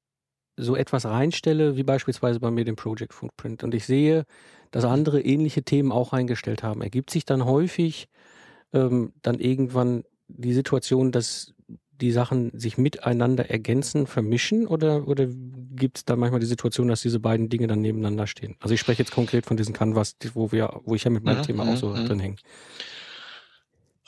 so 0.58 0.76
etwas 0.76 1.06
reinstelle, 1.06 1.76
wie 1.76 1.82
beispielsweise 1.82 2.40
bei 2.40 2.50
mir 2.50 2.64
den 2.64 2.76
Project 2.76 3.14
Footprint, 3.14 3.62
und 3.64 3.74
ich 3.74 3.86
sehe, 3.86 4.24
dass 4.70 4.84
andere 4.84 5.20
ähnliche 5.20 5.62
Themen 5.62 5.92
auch 5.92 6.12
reingestellt 6.12 6.62
haben, 6.62 6.82
ergibt 6.82 7.10
sich 7.10 7.24
dann 7.24 7.44
häufig 7.44 8.08
ähm, 8.72 9.12
dann 9.22 9.38
irgendwann 9.38 10.04
die 10.28 10.52
Situation, 10.52 11.10
dass 11.10 11.54
die 12.00 12.12
Sachen 12.12 12.50
sich 12.54 12.78
miteinander 12.78 13.50
ergänzen, 13.50 14.06
vermischen 14.06 14.66
oder, 14.66 15.08
oder 15.08 15.26
gibt 15.26 15.98
es 15.98 16.04
da 16.04 16.16
manchmal 16.16 16.40
die 16.40 16.46
Situation, 16.46 16.88
dass 16.88 17.02
diese 17.02 17.18
beiden 17.18 17.48
Dinge 17.48 17.66
dann 17.66 17.80
nebeneinander 17.80 18.26
stehen? 18.26 18.56
Also 18.60 18.74
ich 18.74 18.80
spreche 18.80 19.02
jetzt 19.02 19.12
konkret 19.12 19.46
von 19.46 19.56
diesen 19.56 19.72
Canvas, 19.72 20.16
wo 20.34 20.52
wir, 20.52 20.80
wo 20.84 20.94
ich 20.94 21.04
ja 21.04 21.10
mit 21.10 21.24
meinem 21.24 21.38
ja, 21.38 21.42
Thema 21.42 21.68
auch 21.68 21.76
so 21.76 21.94
ja. 21.94 22.04
drin 22.04 22.20
hänge. 22.20 22.36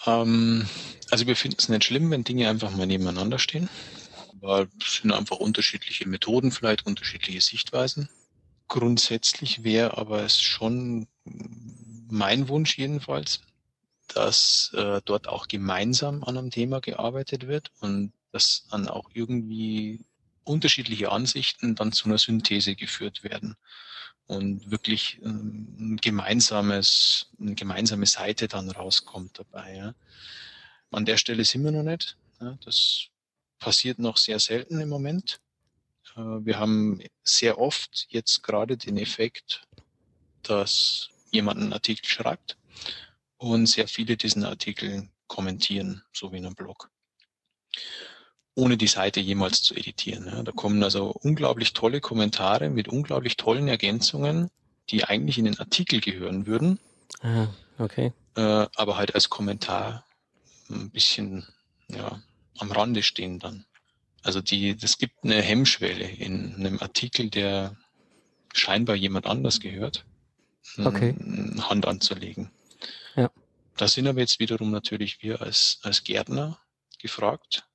Ähm, 0.06 0.66
also 1.10 1.26
wir 1.26 1.34
finden 1.34 1.56
es 1.58 1.68
nicht 1.68 1.84
schlimm, 1.84 2.10
wenn 2.10 2.22
Dinge 2.22 2.48
einfach 2.48 2.74
mal 2.76 2.86
nebeneinander 2.86 3.38
stehen. 3.38 3.68
Aber 4.40 4.68
es 4.84 4.96
sind 4.96 5.12
einfach 5.12 5.36
unterschiedliche 5.36 6.08
Methoden, 6.08 6.50
vielleicht 6.50 6.86
unterschiedliche 6.86 7.40
Sichtweisen. 7.40 8.08
Grundsätzlich 8.68 9.64
wäre 9.64 9.98
aber 9.98 10.22
es 10.22 10.40
schon 10.40 11.08
mein 12.08 12.48
Wunsch 12.48 12.78
jedenfalls, 12.78 13.40
dass 14.08 14.72
äh, 14.74 15.00
dort 15.04 15.28
auch 15.28 15.48
gemeinsam 15.48 16.24
an 16.24 16.36
einem 16.36 16.50
Thema 16.50 16.80
gearbeitet 16.80 17.46
wird 17.46 17.70
und 17.80 18.12
dass 18.32 18.66
dann 18.70 18.88
auch 18.88 19.10
irgendwie 19.12 20.04
unterschiedliche 20.44 21.10
Ansichten 21.12 21.74
dann 21.74 21.92
zu 21.92 22.06
einer 22.06 22.18
Synthese 22.18 22.74
geführt 22.74 23.22
werden 23.22 23.56
und 24.26 24.70
wirklich 24.70 25.20
ähm, 25.22 25.76
ein 25.78 25.96
gemeinsames, 25.96 27.26
eine 27.40 27.54
gemeinsame 27.54 28.06
Seite 28.06 28.48
dann 28.48 28.70
rauskommt 28.70 29.38
dabei. 29.38 29.76
Ja. 29.76 29.94
An 30.90 31.04
der 31.04 31.16
Stelle 31.16 31.44
sind 31.44 31.64
wir 31.64 31.72
noch 31.72 31.82
nicht. 31.82 32.16
Ja. 32.40 32.56
Das 32.64 33.06
passiert 33.60 34.00
noch 34.00 34.16
sehr 34.16 34.40
selten 34.40 34.80
im 34.80 34.88
Moment. 34.88 35.40
Äh, 36.16 36.20
wir 36.20 36.58
haben 36.58 37.00
sehr 37.22 37.58
oft 37.58 38.06
jetzt 38.08 38.42
gerade 38.42 38.76
den 38.76 38.96
Effekt, 38.96 39.62
dass 40.42 41.10
jemand 41.30 41.60
einen 41.60 41.72
Artikel 41.72 42.06
schreibt 42.06 42.58
und 43.36 43.66
sehr 43.66 43.86
viele 43.86 44.16
diesen 44.16 44.44
Artikel 44.44 45.08
kommentieren, 45.28 46.02
so 46.12 46.32
wie 46.32 46.38
in 46.38 46.46
einem 46.46 46.56
Blog 46.56 46.90
ohne 48.54 48.76
die 48.76 48.88
Seite 48.88 49.20
jemals 49.20 49.62
zu 49.62 49.74
editieren. 49.74 50.26
Ja. 50.26 50.42
Da 50.42 50.52
kommen 50.52 50.82
also 50.82 51.10
unglaublich 51.22 51.72
tolle 51.72 52.00
Kommentare 52.00 52.70
mit 52.70 52.88
unglaublich 52.88 53.36
tollen 53.36 53.68
Ergänzungen, 53.68 54.50
die 54.90 55.04
eigentlich 55.04 55.38
in 55.38 55.44
den 55.44 55.58
Artikel 55.58 56.00
gehören 56.00 56.46
würden. 56.46 56.78
Ah, 57.22 57.48
okay. 57.78 58.12
Äh, 58.36 58.66
aber 58.74 58.96
halt 58.96 59.14
als 59.14 59.30
Kommentar 59.30 60.04
ein 60.68 60.90
bisschen 60.90 61.46
ja, 61.88 62.20
am 62.60 62.72
Rande 62.72 63.02
stehen 63.02 63.38
dann. 63.38 63.64
Also 64.22 64.40
die, 64.40 64.76
das 64.76 64.98
gibt 64.98 65.24
eine 65.24 65.40
Hemmschwelle 65.40 66.08
in 66.08 66.54
einem 66.56 66.78
Artikel, 66.80 67.30
der 67.30 67.76
scheinbar 68.52 68.96
jemand 68.96 69.26
anders 69.26 69.60
gehört, 69.60 70.04
okay. 70.78 71.14
Hand 71.60 71.86
anzulegen. 71.86 72.50
Ja. 73.16 73.30
Da 73.76 73.88
sind 73.88 74.06
aber 74.06 74.20
jetzt 74.20 74.40
wiederum 74.40 74.70
natürlich 74.70 75.22
wir 75.22 75.40
als, 75.40 75.78
als 75.82 76.04
Gärtner 76.04 76.58
gefragt, 76.98 77.66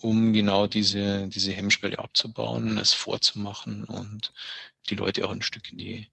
um 0.00 0.32
genau 0.32 0.66
diese, 0.66 1.28
diese 1.28 1.52
Hemmschwelle 1.52 1.98
abzubauen, 1.98 2.78
es 2.78 2.92
vorzumachen 2.92 3.84
und 3.84 4.32
die 4.90 4.96
Leute 4.96 5.24
auch 5.24 5.30
ein 5.30 5.42
Stück 5.42 5.70
in 5.70 5.78
die, 5.78 6.10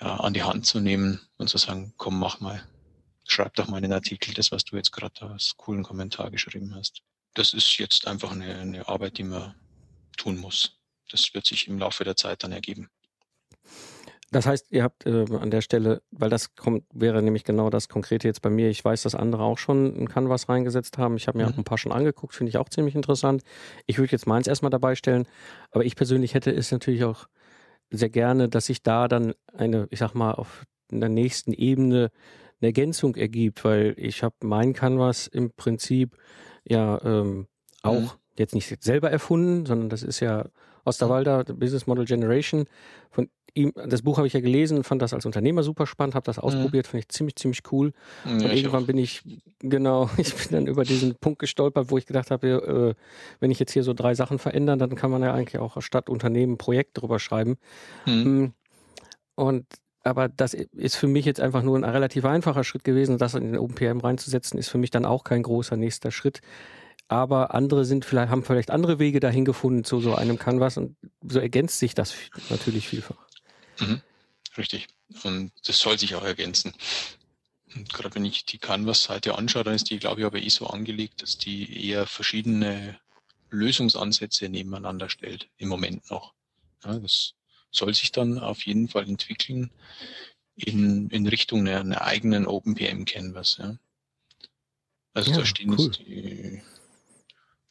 ja, 0.00 0.16
an 0.16 0.32
die 0.32 0.42
Hand 0.42 0.66
zu 0.66 0.80
nehmen 0.80 1.20
und 1.36 1.48
zu 1.48 1.58
sagen, 1.58 1.92
komm, 1.96 2.18
mach 2.18 2.40
mal, 2.40 2.66
schreib 3.26 3.54
doch 3.54 3.68
mal 3.68 3.78
einen 3.78 3.92
Artikel, 3.92 4.34
das, 4.34 4.52
was 4.52 4.64
du 4.64 4.76
jetzt 4.76 4.92
gerade 4.92 5.22
als 5.22 5.56
coolen 5.56 5.82
Kommentar 5.82 6.30
geschrieben 6.30 6.74
hast. 6.74 7.02
Das 7.34 7.54
ist 7.54 7.78
jetzt 7.78 8.06
einfach 8.06 8.32
eine, 8.32 8.58
eine 8.58 8.88
Arbeit, 8.88 9.18
die 9.18 9.24
man 9.24 9.54
tun 10.16 10.38
muss. 10.38 10.78
Das 11.10 11.32
wird 11.34 11.46
sich 11.46 11.68
im 11.68 11.78
Laufe 11.78 12.04
der 12.04 12.16
Zeit 12.16 12.42
dann 12.44 12.52
ergeben. 12.52 12.90
Das 14.32 14.46
heißt, 14.46 14.72
ihr 14.72 14.82
habt 14.82 15.04
äh, 15.04 15.26
an 15.30 15.50
der 15.50 15.60
Stelle, 15.60 16.00
weil 16.10 16.30
das 16.30 16.54
kommt, 16.54 16.84
wäre 16.94 17.22
nämlich 17.22 17.44
genau 17.44 17.68
das 17.68 17.90
Konkrete 17.90 18.26
jetzt 18.26 18.40
bei 18.40 18.48
mir. 18.48 18.70
Ich 18.70 18.82
weiß, 18.82 19.02
dass 19.02 19.14
andere 19.14 19.42
auch 19.42 19.58
schon 19.58 19.94
ein 19.94 20.08
Canvas 20.08 20.48
reingesetzt 20.48 20.96
haben. 20.96 21.18
Ich 21.18 21.28
habe 21.28 21.36
mir 21.36 21.46
mhm. 21.46 21.52
auch 21.52 21.58
ein 21.58 21.64
paar 21.64 21.76
schon 21.76 21.92
angeguckt, 21.92 22.34
finde 22.34 22.48
ich 22.48 22.56
auch 22.56 22.70
ziemlich 22.70 22.94
interessant. 22.94 23.42
Ich 23.86 23.98
würde 23.98 24.10
jetzt 24.10 24.26
meins 24.26 24.46
erstmal 24.46 24.70
dabei 24.70 24.94
stellen, 24.94 25.28
aber 25.70 25.84
ich 25.84 25.96
persönlich 25.96 26.32
hätte 26.32 26.50
es 26.50 26.72
natürlich 26.72 27.04
auch 27.04 27.28
sehr 27.90 28.08
gerne, 28.08 28.48
dass 28.48 28.66
sich 28.66 28.82
da 28.82 29.06
dann 29.06 29.34
eine, 29.52 29.86
ich 29.90 29.98
sag 29.98 30.14
mal, 30.14 30.32
auf 30.32 30.64
der 30.90 31.10
nächsten 31.10 31.52
Ebene 31.52 32.10
eine 32.62 32.68
Ergänzung 32.68 33.16
ergibt, 33.16 33.64
weil 33.64 33.94
ich 33.96 34.22
habe 34.22 34.34
mein 34.42 34.72
Canvas 34.72 35.26
im 35.26 35.50
Prinzip 35.50 36.16
ja 36.64 37.00
ähm, 37.04 37.46
auch 37.82 38.00
mhm. 38.00 38.10
jetzt 38.38 38.54
nicht 38.54 38.82
selber 38.82 39.10
erfunden, 39.10 39.66
sondern 39.66 39.88
das 39.88 40.02
ist 40.02 40.20
ja 40.20 40.46
Osterwalder, 40.84 41.44
Business 41.44 41.86
Model 41.86 42.04
Generation. 42.04 42.64
Von 43.10 43.28
ihm, 43.54 43.72
das 43.74 44.02
Buch 44.02 44.16
habe 44.16 44.26
ich 44.26 44.32
ja 44.32 44.40
gelesen, 44.40 44.84
fand 44.84 45.02
das 45.02 45.12
als 45.12 45.26
Unternehmer 45.26 45.62
super 45.62 45.86
spannend, 45.86 46.14
habe 46.14 46.24
das 46.24 46.36
mhm. 46.38 46.44
ausprobiert, 46.44 46.86
mhm. 46.86 46.90
fand 46.90 47.04
ich 47.04 47.08
ziemlich, 47.08 47.36
ziemlich 47.36 47.60
cool. 47.70 47.92
Ja, 48.24 48.32
und 48.32 48.42
irgendwann 48.42 48.84
auch. 48.84 48.86
bin 48.86 48.98
ich, 48.98 49.22
genau, 49.58 50.10
ich 50.16 50.34
bin 50.34 50.48
dann 50.50 50.66
über 50.66 50.84
diesen 50.84 51.14
Punkt 51.16 51.38
gestolpert, 51.38 51.90
wo 51.90 51.98
ich 51.98 52.06
gedacht 52.06 52.30
habe, 52.30 52.96
äh, 52.96 53.02
wenn 53.40 53.50
ich 53.50 53.58
jetzt 53.58 53.72
hier 53.72 53.82
so 53.82 53.92
drei 53.92 54.14
Sachen 54.14 54.38
verändern, 54.38 54.78
dann 54.78 54.94
kann 54.94 55.10
man 55.10 55.22
ja 55.22 55.34
eigentlich 55.34 55.58
auch 55.58 55.80
statt 55.82 56.08
Unternehmen 56.08 56.58
Projekt 56.58 57.00
drüber 57.00 57.18
schreiben. 57.18 57.56
Mhm. 58.06 58.44
Mm, 58.44 58.52
und 59.34 59.66
aber 60.02 60.28
das 60.28 60.54
ist 60.54 60.96
für 60.96 61.06
mich 61.06 61.24
jetzt 61.24 61.40
einfach 61.40 61.62
nur 61.62 61.76
ein 61.76 61.84
relativ 61.84 62.24
einfacher 62.24 62.64
Schritt 62.64 62.84
gewesen. 62.84 63.18
Das 63.18 63.34
in 63.34 63.52
den 63.52 63.58
OpenPM 63.58 64.00
reinzusetzen, 64.00 64.58
ist 64.58 64.68
für 64.68 64.78
mich 64.78 64.90
dann 64.90 65.04
auch 65.04 65.24
kein 65.24 65.42
großer 65.42 65.76
nächster 65.76 66.10
Schritt 66.10 66.40
aber 67.12 67.54
andere 67.54 67.84
sind 67.84 68.06
vielleicht, 68.06 68.30
haben 68.30 68.42
vielleicht 68.42 68.70
andere 68.70 68.98
Wege 68.98 69.20
dahin 69.20 69.44
gefunden 69.44 69.84
zu 69.84 70.00
so 70.00 70.14
einem 70.14 70.38
Canvas 70.38 70.78
und 70.78 70.96
so 71.20 71.40
ergänzt 71.40 71.78
sich 71.78 71.94
das 71.94 72.14
natürlich 72.48 72.88
vielfach. 72.88 73.18
Mhm. 73.80 74.00
Richtig. 74.56 74.88
Und 75.22 75.52
das 75.66 75.78
soll 75.78 75.98
sich 75.98 76.14
auch 76.14 76.24
ergänzen. 76.24 76.72
Und 77.74 77.92
gerade 77.92 78.14
wenn 78.14 78.24
ich 78.24 78.46
die 78.46 78.56
Canvas-Seite 78.56 79.36
anschaue, 79.36 79.64
dann 79.64 79.74
ist 79.74 79.90
die, 79.90 79.98
glaube 79.98 80.20
ich, 80.20 80.26
aber 80.26 80.38
eh 80.38 80.48
so 80.48 80.66
angelegt, 80.66 81.22
dass 81.22 81.36
die 81.36 81.86
eher 81.86 82.06
verschiedene 82.06 82.98
Lösungsansätze 83.50 84.48
nebeneinander 84.48 85.10
stellt, 85.10 85.48
im 85.58 85.68
Moment 85.68 86.10
noch. 86.10 86.32
Ja, 86.82 86.98
das 86.98 87.34
soll 87.72 87.94
sich 87.94 88.12
dann 88.12 88.38
auf 88.38 88.64
jeden 88.66 88.88
Fall 88.88 89.08
entwickeln 89.08 89.70
in, 90.54 91.08
in 91.10 91.26
Richtung 91.26 91.66
einer, 91.66 91.80
einer 91.80 92.02
eigenen 92.02 92.46
OpenPM 92.46 93.04
Canvas. 93.04 93.56
Ja. 93.58 93.76
Also 95.14 95.32
ja, 95.32 95.38
da 95.38 95.46
stehen 95.46 95.70
cool. 95.70 95.86
jetzt 95.86 95.98
die, 95.98 96.62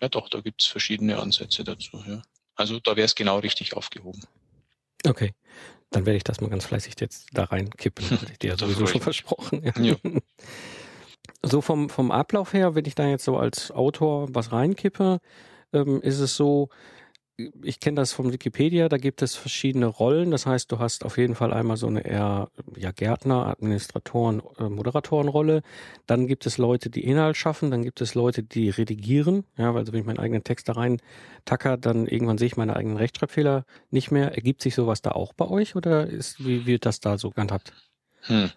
ja 0.02 0.10
doch, 0.10 0.30
da 0.30 0.42
gibt 0.42 0.62
es 0.62 0.68
verschiedene 0.68 1.20
Ansätze 1.20 1.64
dazu. 1.64 2.04
Ja. 2.08 2.22
Also 2.56 2.80
da 2.80 2.96
wäre 2.96 3.06
es 3.06 3.16
genau 3.16 3.40
richtig 3.40 3.76
aufgehoben. 3.76 4.24
Okay, 5.06 5.34
dann 5.90 6.06
werde 6.06 6.18
ich 6.18 6.24
das 6.24 6.42
mal 6.42 6.50
ganz 6.50 6.66
fleißig 6.66 6.96
jetzt 7.00 7.30
da 7.34 7.46
reinkippen. 7.46 8.10
Hatte 8.10 8.32
ich 8.32 8.40
dir 8.40 8.52
ja 8.52 8.58
sowieso 8.58 8.86
schon 8.88 9.02
versprochen. 9.02 9.64
Ja. 9.64 9.82
ja. 9.82 9.96
So 11.44 11.62
vom, 11.62 11.90
vom 11.90 12.12
Ablauf 12.12 12.54
her, 12.54 12.76
wenn 12.76 12.86
ich 12.86 12.94
da 12.94 13.08
jetzt 13.08 13.26
so 13.26 13.36
als 13.36 13.72
Autor 13.72 14.28
was 14.34 14.52
reinkippe, 14.52 15.20
ähm, 15.74 16.00
ist 16.02 16.20
es 16.20 16.36
so, 16.36 16.70
ich 17.64 17.80
kenne 17.80 17.96
das 17.96 18.14
vom 18.14 18.32
Wikipedia, 18.32 18.90
da 18.90 18.98
gibt 18.98 19.22
es 19.22 19.36
verschiedene 19.36 19.86
Rollen. 19.86 20.32
Das 20.32 20.46
heißt, 20.46 20.72
du 20.72 20.80
hast 20.80 21.06
auf 21.06 21.18
jeden 21.18 21.36
Fall 21.36 21.54
einmal 21.54 21.78
so 21.78 21.88
eine 21.88 22.02
eher 22.02 22.50
ja, 22.76 22.92
Gärtner, 22.92 23.48
Administratoren, 23.48 24.42
äh, 24.60 24.70
Moderatorenrolle. 24.70 25.62
Dann 26.08 26.28
gibt 26.28 26.46
es 26.46 26.58
Leute, 26.58 26.90
die 26.90 27.04
Inhalt 27.04 27.38
schaffen. 27.38 27.72
Dann 27.72 27.84
gibt 27.84 28.02
es 28.02 28.16
Leute, 28.16 28.44
die 28.44 28.70
redigieren. 28.70 29.46
Ja, 29.58 29.74
also 29.74 29.94
wenn 29.94 30.02
ich 30.02 30.06
meinen 30.06 30.20
eigenen 30.20 30.44
Text 30.44 30.70
da 30.70 30.74
rein 30.74 31.02
tacker, 31.46 31.78
dann 31.78 32.08
irgendwann 32.08 32.38
sehe 32.38 32.48
ich 32.48 32.58
meine 32.58 32.76
eigenen 32.76 32.98
Rechtschreibfehler 32.98 33.66
nicht 33.90 34.12
mehr. 34.12 34.34
Ergibt 34.36 34.62
sich 34.62 34.76
sowas 34.76 35.02
da 35.02 35.12
auch 35.12 35.34
bei 35.34 35.48
euch 35.48 35.76
oder 35.76 36.08
ist, 36.08 36.46
wie 36.46 36.66
wird 36.66 36.86
das 36.86 37.00
da 37.00 37.18
so 37.18 37.32
gehandhabt? 37.32 37.74
Hm. 38.22 38.52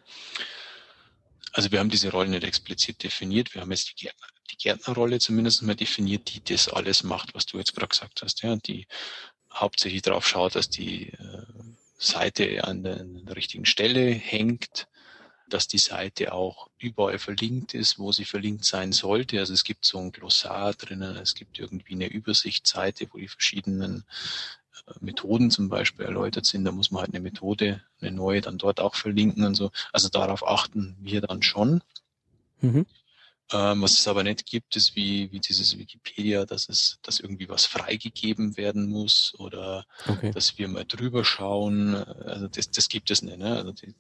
Also 1.53 1.71
wir 1.71 1.79
haben 1.79 1.91
diese 1.91 2.11
Rollen 2.11 2.31
nicht 2.31 2.45
explizit 2.45 3.03
definiert. 3.03 3.55
Wir 3.55 3.63
haben 3.63 3.71
jetzt 3.71 3.91
die 3.91 4.05
Gärtner 4.05 4.27
die 4.51 4.57
Gärtnerrolle 4.57 5.19
zumindest 5.19 5.63
mal 5.63 5.75
definiert, 5.75 6.35
die 6.35 6.43
das 6.45 6.69
alles 6.69 7.03
macht, 7.03 7.35
was 7.35 7.47
du 7.47 7.59
jetzt 7.59 7.75
gerade 7.75 7.89
gesagt 7.89 8.23
hast, 8.23 8.43
ja, 8.43 8.57
die 8.57 8.87
hauptsächlich 9.53 10.03
darauf 10.03 10.27
schaut, 10.27 10.55
dass 10.55 10.69
die 10.69 11.09
äh, 11.11 11.43
Seite 11.99 12.65
an 12.65 12.83
der, 12.83 13.01
an 13.01 13.25
der 13.25 13.37
richtigen 13.37 13.67
Stelle 13.67 14.11
hängt, 14.11 14.87
dass 15.49 15.69
die 15.69 15.79
Seite 15.79 16.33
auch 16.33 16.69
überall 16.79 17.19
verlinkt 17.19 17.75
ist, 17.75 17.99
wo 17.99 18.13
sie 18.13 18.25
verlinkt 18.25 18.65
sein 18.65 18.93
sollte. 18.93 19.39
Also 19.39 19.53
es 19.53 19.65
gibt 19.65 19.85
so 19.85 19.99
ein 19.99 20.13
Glossar 20.13 20.73
drinnen, 20.75 21.17
es 21.17 21.35
gibt 21.35 21.59
irgendwie 21.59 21.95
eine 21.95 22.07
Übersichtsseite, 22.07 23.09
wo 23.13 23.19
die 23.19 23.29
verschiedenen 23.29 24.05
äh, 24.87 24.93
Methoden 25.01 25.51
zum 25.51 25.69
Beispiel 25.69 26.07
erläutert 26.07 26.47
sind. 26.47 26.65
Da 26.65 26.73
muss 26.73 26.91
man 26.91 27.03
halt 27.03 27.15
eine 27.15 27.23
Methode, 27.23 27.83
eine 28.01 28.11
neue 28.11 28.41
dann 28.41 28.59
dort 28.59 28.81
auch 28.81 28.95
verlinken 28.95 29.45
und 29.45 29.55
so. 29.55 29.71
Also 29.93 30.09
darauf 30.09 30.47
achten 30.47 30.97
wir 31.01 31.21
dann 31.21 31.43
schon. 31.43 31.83
Mhm. 32.61 32.87
Ähm, 33.53 33.83
was 33.83 33.99
es 33.99 34.09
aber 34.09 34.23
nicht 34.23 34.47
gibt, 34.47 34.75
ist 34.75 34.97
wie, 34.97 35.31
wie 35.31 35.41
dieses 35.41 35.79
Wikipedia, 35.79 36.47
dass 36.47 36.69
es, 36.69 36.99
dass 37.03 37.21
irgendwie 37.21 37.49
was 37.49 37.67
freigegeben 37.67 38.57
werden 38.57 38.89
muss 38.89 39.35
oder 39.39 39.85
okay. 40.09 40.31
dass 40.31 40.57
wir 40.57 40.67
mal 40.69 40.85
drüber 40.87 41.25
schauen. 41.25 41.95
Also 41.95 42.49
das, 42.49 42.71
das 42.71 42.89
gibt 42.89 43.11
es 43.11 43.23
nicht. 43.23 43.39
Ne? 43.39 43.57
Also 43.57 43.73
die, 43.73 43.95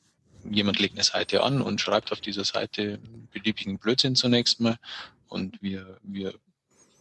jemand 0.51 0.79
legt 0.79 0.95
eine 0.95 1.05
Seite 1.05 1.43
an 1.43 1.61
und 1.61 1.81
schreibt 1.81 2.11
auf 2.13 2.21
dieser 2.21 2.45
Seite 2.45 2.99
beliebigen 3.33 3.79
Blödsinn 3.79 4.17
zunächst 4.17 4.61
mal 4.61 4.79
und 5.29 5.61
wir, 5.63 5.99
wir 6.03 6.35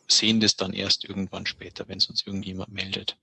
sehen 0.07 0.39
das 0.39 0.55
dann 0.57 0.73
erst 0.73 1.05
irgendwann 1.05 1.45
später, 1.45 1.87
wenn 1.87 1.97
es 1.97 2.07
uns 2.07 2.25
irgendjemand 2.25 2.73
meldet. 2.73 3.17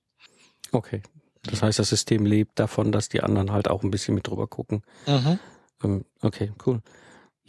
Okay. 0.73 1.03
Das 1.43 1.63
heißt, 1.63 1.79
das 1.79 1.89
System 1.89 2.27
lebt 2.27 2.59
davon, 2.59 2.93
dass 2.93 3.09
die 3.09 3.23
anderen 3.23 3.51
halt 3.53 3.69
auch 3.69 3.83
ein 3.83 3.91
bisschen 3.91 4.15
mit 4.15 4.27
drüber 4.27 4.47
gucken. 4.47 4.83
Mhm. 5.07 5.39
Ähm, 5.83 6.05
okay, 6.21 6.53
cool. 6.67 6.83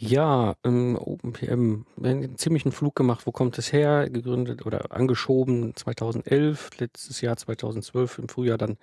Ja, 0.04 0.56
ähm, 0.64 0.98
OpenPM, 0.98 1.84
wir 1.96 2.10
haben 2.10 2.22
einen 2.24 2.36
ziemlichen 2.36 2.72
Flug 2.72 2.96
gemacht. 2.96 3.24
Wo 3.24 3.30
kommt 3.30 3.56
es 3.58 3.72
her? 3.72 4.10
Gegründet 4.10 4.66
oder 4.66 4.90
angeschoben 4.90 5.76
2011, 5.76 6.70
letztes 6.80 7.20
Jahr 7.20 7.36
2012 7.36 8.18
im 8.18 8.28
Frühjahr 8.28 8.58
dann 8.58 8.78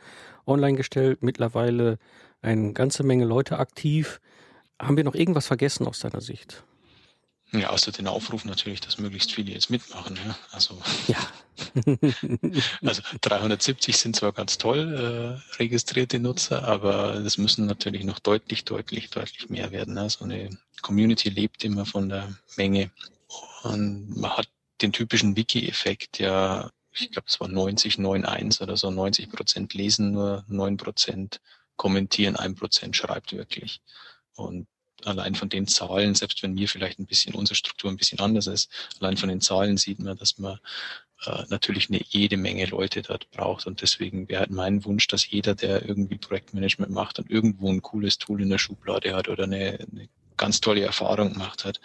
online 0.47 0.77
gestellt. 0.77 1.21
Mittlerweile 1.21 1.97
eine 2.41 2.71
ganze 2.71 3.03
Menge 3.03 3.25
Leute 3.25 3.59
aktiv. 3.59 4.21
Haben 4.81 4.95
wir 4.95 5.03
noch 5.03 5.13
irgendwas 5.15 5.47
vergessen 5.47 5.87
aus 5.87 5.99
deiner 5.99 6.21
Sicht? 6.21 6.63
Ja, 7.51 7.69
außer 7.71 7.91
den 7.91 8.07
Aufruf 8.07 8.45
natürlich, 8.45 8.79
dass 8.79 8.99
möglichst 8.99 9.31
viele 9.31 9.51
jetzt 9.51 9.71
mitmachen. 9.71 10.19
Ja? 10.23 10.37
Also, 10.51 10.79
ja. 11.07 11.17
also 12.81 13.01
370 13.21 13.97
sind 13.97 14.15
zwar 14.15 14.33
ganz 14.33 14.59
toll 14.59 15.41
äh, 15.51 15.55
registrierte 15.57 16.19
Nutzer, 16.19 16.63
aber 16.67 17.15
es 17.15 17.39
müssen 17.39 17.65
natürlich 17.65 18.03
noch 18.03 18.19
deutlich, 18.19 18.65
deutlich, 18.65 19.09
deutlich 19.09 19.49
mehr 19.49 19.71
werden. 19.71 19.95
Ne? 19.95 20.09
So 20.09 20.25
eine 20.25 20.49
Community 20.81 21.29
lebt 21.29 21.63
immer 21.63 21.85
von 21.85 22.09
der 22.09 22.35
Menge. 22.55 22.91
Und 23.63 24.15
man 24.15 24.37
hat 24.37 24.47
den 24.81 24.93
typischen 24.93 25.35
Wiki-Effekt, 25.35 26.19
ja, 26.19 26.69
ich 26.91 27.11
glaube, 27.11 27.27
es 27.27 27.39
war 27.39 27.47
90, 27.47 27.95
9,1 27.95 28.61
oder 28.61 28.77
so, 28.77 28.91
90 28.91 29.31
Prozent 29.31 29.73
lesen, 29.73 30.11
nur 30.11 30.45
9 30.47 30.77
Prozent 30.77 31.41
kommentieren, 31.75 32.35
1 32.35 32.59
Prozent 32.59 32.95
schreibt 32.95 33.33
wirklich. 33.33 33.81
Und 34.35 34.67
allein 35.05 35.35
von 35.35 35.49
den 35.49 35.67
Zahlen, 35.67 36.15
selbst 36.15 36.43
wenn 36.43 36.53
mir 36.53 36.67
vielleicht 36.67 36.99
ein 36.99 37.05
bisschen 37.05 37.35
unsere 37.35 37.55
Struktur 37.55 37.89
ein 37.89 37.97
bisschen 37.97 38.19
anders 38.19 38.47
ist, 38.47 38.69
allein 38.99 39.17
von 39.17 39.29
den 39.29 39.41
Zahlen 39.41 39.77
sieht 39.77 39.99
man, 39.99 40.17
dass 40.17 40.37
man 40.37 40.59
äh, 41.25 41.43
natürlich 41.49 41.89
eine 41.89 42.01
jede 42.07 42.37
Menge 42.37 42.65
Leute 42.65 43.01
dort 43.01 43.29
braucht. 43.31 43.67
Und 43.67 43.81
deswegen 43.81 44.29
wäre 44.29 44.41
halt 44.41 44.51
mein 44.51 44.85
Wunsch, 44.85 45.07
dass 45.07 45.29
jeder, 45.29 45.55
der 45.55 45.85
irgendwie 45.85 46.17
Projektmanagement 46.17 46.91
macht 46.91 47.19
und 47.19 47.29
irgendwo 47.29 47.69
ein 47.69 47.81
cooles 47.81 48.17
Tool 48.17 48.41
in 48.41 48.49
der 48.49 48.57
Schublade 48.57 49.15
hat 49.15 49.27
oder 49.27 49.43
eine, 49.43 49.79
eine 49.91 50.09
ganz 50.37 50.61
tolle 50.61 50.81
Erfahrung 50.81 51.33
gemacht 51.33 51.65
hat, 51.65 51.81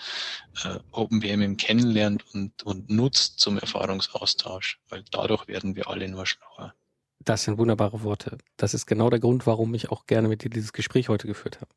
äh, 0.64 0.78
OpenWM 0.92 1.56
kennenlernt 1.56 2.24
und, 2.32 2.62
und 2.62 2.88
nutzt 2.88 3.40
zum 3.40 3.58
Erfahrungsaustausch, 3.58 4.78
weil 4.88 5.04
dadurch 5.10 5.48
werden 5.48 5.74
wir 5.74 5.88
alle 5.88 6.08
nur 6.08 6.24
schlauer. 6.24 6.74
Das 7.18 7.44
sind 7.44 7.58
wunderbare 7.58 8.02
Worte. 8.02 8.38
Das 8.56 8.74
ist 8.74 8.86
genau 8.86 9.10
der 9.10 9.18
Grund, 9.18 9.46
warum 9.46 9.74
ich 9.74 9.90
auch 9.90 10.06
gerne 10.06 10.28
mit 10.28 10.44
dir 10.44 10.50
dieses 10.50 10.72
Gespräch 10.72 11.08
heute 11.08 11.26
geführt 11.26 11.60
habe. 11.60 11.70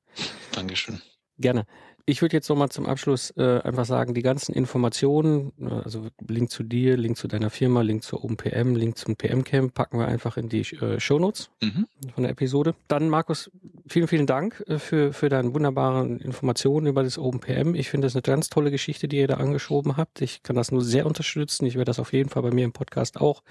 Dankeschön. 0.51 1.01
Gerne. 1.39 1.65
Ich 2.09 2.21
würde 2.21 2.37
jetzt 2.37 2.47
nochmal 2.47 2.69
zum 2.69 2.85
Abschluss 2.85 3.33
äh, 3.35 3.59
einfach 3.59 3.83
sagen, 3.83 4.13
die 4.13 4.21
ganzen 4.21 4.53
Informationen, 4.53 5.51
äh, 5.59 5.65
also 5.65 6.07
Link 6.25 6.49
zu 6.49 6.63
dir, 6.63 6.95
Link 6.95 7.17
zu 7.17 7.27
deiner 7.27 7.49
Firma, 7.49 7.81
Link 7.81 8.01
zur 8.03 8.23
OpenPM, 8.23 8.75
Link 8.75 8.97
zum 8.97 9.17
PM-Camp, 9.17 9.73
packen 9.73 9.99
wir 9.99 10.07
einfach 10.07 10.37
in 10.37 10.47
die 10.47 10.61
äh, 10.61 11.01
Shownotes 11.01 11.49
mhm. 11.61 11.85
von 12.15 12.23
der 12.23 12.31
Episode. 12.31 12.75
Dann, 12.87 13.09
Markus, 13.09 13.51
vielen, 13.89 14.07
vielen 14.07 14.25
Dank 14.25 14.63
äh, 14.67 14.79
für, 14.79 15.11
für 15.11 15.27
deine 15.27 15.53
wunderbaren 15.53 16.21
Informationen 16.21 16.87
über 16.87 17.03
das 17.03 17.17
OpenPM. 17.17 17.75
Ich 17.75 17.89
finde 17.89 18.05
das 18.05 18.15
eine 18.15 18.21
ganz 18.21 18.47
tolle 18.49 18.71
Geschichte, 18.71 19.09
die 19.09 19.17
ihr 19.17 19.27
da 19.27 19.35
angeschoben 19.35 19.97
habt. 19.97 20.21
Ich 20.21 20.43
kann 20.43 20.55
das 20.55 20.71
nur 20.71 20.81
sehr 20.81 21.07
unterstützen. 21.07 21.65
Ich 21.65 21.75
werde 21.75 21.89
das 21.89 21.99
auf 21.99 22.13
jeden 22.13 22.29
Fall 22.29 22.41
bei 22.41 22.51
mir 22.51 22.63
im 22.63 22.71
Podcast 22.71 23.19
auch 23.19 23.43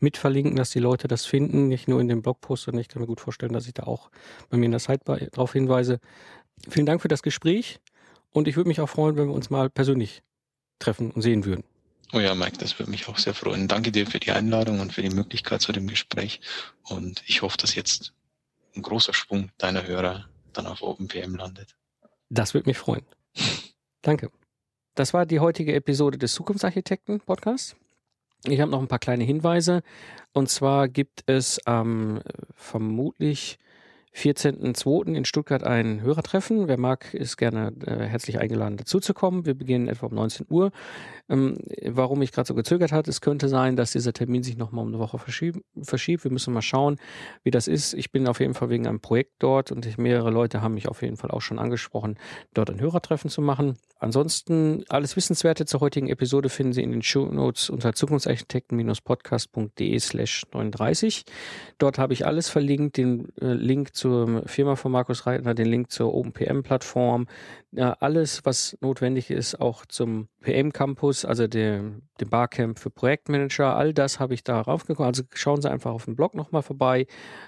mit 0.00 0.16
verlinken, 0.16 0.56
dass 0.56 0.70
die 0.70 0.80
Leute 0.80 1.08
das 1.08 1.26
finden, 1.26 1.68
nicht 1.68 1.88
nur 1.88 2.00
in 2.00 2.08
dem 2.08 2.22
Blogpost, 2.22 2.64
sondern 2.64 2.80
ich 2.80 2.88
kann 2.88 3.02
mir 3.02 3.06
gut 3.06 3.20
vorstellen, 3.20 3.52
dass 3.52 3.66
ich 3.66 3.74
da 3.74 3.82
auch 3.82 4.08
bei 4.48 4.56
mir 4.56 4.64
in 4.64 4.70
der 4.70 4.80
Sidebar 4.80 5.18
darauf 5.18 5.52
hinweise. 5.52 6.00
Vielen 6.68 6.86
Dank 6.86 7.02
für 7.02 7.08
das 7.08 7.22
Gespräch. 7.22 7.80
Und 8.30 8.48
ich 8.48 8.56
würde 8.56 8.68
mich 8.68 8.80
auch 8.80 8.88
freuen, 8.88 9.16
wenn 9.16 9.28
wir 9.28 9.34
uns 9.34 9.50
mal 9.50 9.70
persönlich 9.70 10.22
treffen 10.78 11.10
und 11.10 11.22
sehen 11.22 11.44
würden. 11.44 11.64
Oh 12.12 12.20
ja, 12.20 12.34
Mike, 12.34 12.56
das 12.58 12.78
würde 12.78 12.90
mich 12.90 13.08
auch 13.08 13.18
sehr 13.18 13.34
freuen. 13.34 13.68
Danke 13.68 13.92
dir 13.92 14.06
für 14.06 14.20
die 14.20 14.30
Einladung 14.30 14.80
und 14.80 14.92
für 14.92 15.02
die 15.02 15.10
Möglichkeit 15.10 15.60
zu 15.60 15.72
dem 15.72 15.88
Gespräch. 15.88 16.40
Und 16.82 17.22
ich 17.26 17.42
hoffe, 17.42 17.56
dass 17.58 17.74
jetzt 17.74 18.14
ein 18.74 18.82
großer 18.82 19.12
Schwung 19.12 19.50
deiner 19.58 19.86
Hörer 19.86 20.28
dann 20.52 20.66
auf 20.66 20.82
OpenPM 20.82 21.34
landet. 21.34 21.76
Das 22.30 22.54
würde 22.54 22.68
mich 22.68 22.78
freuen. 22.78 23.04
Danke. 24.02 24.30
Das 24.94 25.12
war 25.14 25.26
die 25.26 25.40
heutige 25.40 25.74
Episode 25.74 26.18
des 26.18 26.32
Zukunftsarchitekten 26.34 27.20
Podcasts. 27.20 27.76
Ich 28.44 28.60
habe 28.60 28.70
noch 28.70 28.80
ein 28.80 28.88
paar 28.88 28.98
kleine 28.98 29.24
Hinweise. 29.24 29.82
Und 30.32 30.48
zwar 30.48 30.88
gibt 30.88 31.24
es 31.26 31.60
ähm, 31.66 32.20
vermutlich 32.54 33.58
14.02. 34.18 35.14
in 35.14 35.24
Stuttgart 35.24 35.62
ein 35.62 36.02
Hörertreffen. 36.02 36.66
Wer 36.66 36.78
mag, 36.78 37.14
ist 37.14 37.36
gerne 37.36 37.72
äh, 37.86 38.04
herzlich 38.04 38.40
eingeladen, 38.40 38.76
dazuzukommen. 38.76 39.46
Wir 39.46 39.54
beginnen 39.54 39.86
etwa 39.86 40.06
um 40.06 40.14
19 40.14 40.46
Uhr. 40.50 40.72
Ähm, 41.28 41.58
warum 41.84 42.20
ich 42.22 42.32
gerade 42.32 42.48
so 42.48 42.54
gezögert 42.54 42.90
hat, 42.90 43.06
es 43.06 43.20
könnte 43.20 43.48
sein, 43.48 43.76
dass 43.76 43.92
dieser 43.92 44.12
Termin 44.12 44.42
sich 44.42 44.56
nochmal 44.56 44.84
um 44.84 44.88
eine 44.88 44.98
Woche 44.98 45.18
verschiebt, 45.18 45.60
verschiebt. 45.82 46.24
Wir 46.24 46.32
müssen 46.32 46.52
mal 46.52 46.62
schauen, 46.62 46.96
wie 47.44 47.52
das 47.52 47.68
ist. 47.68 47.94
Ich 47.94 48.10
bin 48.10 48.26
auf 48.26 48.40
jeden 48.40 48.54
Fall 48.54 48.70
wegen 48.70 48.88
einem 48.88 49.00
Projekt 49.00 49.34
dort 49.38 49.70
und 49.70 49.86
ich, 49.86 49.98
mehrere 49.98 50.30
Leute 50.30 50.62
haben 50.62 50.74
mich 50.74 50.88
auf 50.88 51.02
jeden 51.02 51.16
Fall 51.16 51.30
auch 51.30 51.42
schon 51.42 51.60
angesprochen, 51.60 52.18
dort 52.54 52.70
ein 52.70 52.80
Hörertreffen 52.80 53.30
zu 53.30 53.40
machen. 53.40 53.76
Ansonsten 54.00 54.84
alles 54.88 55.16
Wissenswerte 55.16 55.66
zur 55.66 55.80
heutigen 55.80 56.08
Episode 56.08 56.48
finden 56.48 56.72
Sie 56.72 56.82
in 56.82 56.92
den 56.92 57.02
Show 57.02 57.26
Notes 57.26 57.68
unter 57.68 57.92
zukunftsarchitekten-podcast.de 57.92 59.98
slash 59.98 60.46
39. 60.52 61.24
Dort 61.78 61.98
habe 61.98 62.12
ich 62.12 62.24
alles 62.26 62.48
verlinkt, 62.48 62.96
den 62.96 63.28
äh, 63.40 63.52
Link 63.52 63.96
zur 64.08 64.42
Firma 64.46 64.76
von 64.76 64.92
Markus 64.92 65.26
Reitner, 65.26 65.54
den 65.54 65.66
Link 65.66 65.90
zur 65.90 66.14
OpenPM-Plattform, 66.14 67.26
äh, 67.76 67.82
alles, 68.00 68.44
was 68.44 68.76
notwendig 68.80 69.30
ist, 69.30 69.60
auch 69.60 69.84
zum 69.86 70.28
PM 70.40 70.72
Campus, 70.72 71.24
also 71.24 71.46
dem, 71.46 72.02
dem 72.20 72.30
Barcamp 72.30 72.78
für 72.78 72.90
Projektmanager, 72.90 73.76
all 73.76 73.92
das 73.92 74.18
habe 74.18 74.34
ich 74.34 74.44
da 74.44 74.60
raufgekommen. 74.60 75.08
Also 75.08 75.24
schauen 75.34 75.60
Sie 75.60 75.70
einfach 75.70 75.92
auf 75.92 76.06
dem 76.06 76.16
Blog 76.16 76.34
nochmal 76.34 76.62
vorbei. 76.62 77.06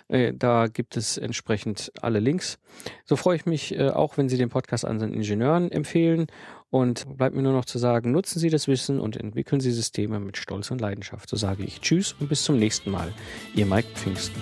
Äh, 0.09 0.35
da 0.35 0.67
gibt 0.67 0.97
es 0.97 1.17
entsprechend 1.17 1.93
alle 2.03 2.21
Links. 2.21 2.59
So 3.05 3.17
freue 3.17 3.37
ich 3.37 3.47
mich 3.47 3.75
äh, 3.75 3.89
auch, 3.89 4.19
wenn 4.19 4.29
Sie 4.29 4.37
den 4.37 4.51
Podcast 4.51 4.85
an 4.85 4.99
den 4.99 5.15
Ingenieuren 5.15 5.73
empfehlen. 5.73 6.27
Und 6.73 7.17
bleibt 7.17 7.35
mir 7.35 7.43
nur 7.43 7.53
noch 7.53 7.65
zu 7.65 7.79
sagen, 7.79 8.13
nutzen 8.13 8.39
Sie 8.39 8.49
das 8.49 8.69
Wissen 8.69 9.01
und 9.01 9.17
entwickeln 9.17 9.61
Sie 9.61 9.73
Systeme 9.73 10.21
mit 10.21 10.37
Stolz 10.37 10.71
und 10.71 10.81
Leidenschaft. 10.81 11.29
So 11.29 11.37
sage 11.37 11.65
ich 11.65 11.81
Tschüss 11.81 12.15
und 12.21 12.29
bis 12.29 12.45
zum 12.45 12.59
nächsten 12.59 12.93
Mal. 12.93 13.13
Ihr 13.57 13.67
Mike 13.67 13.89
Pfingsten. 13.95 14.41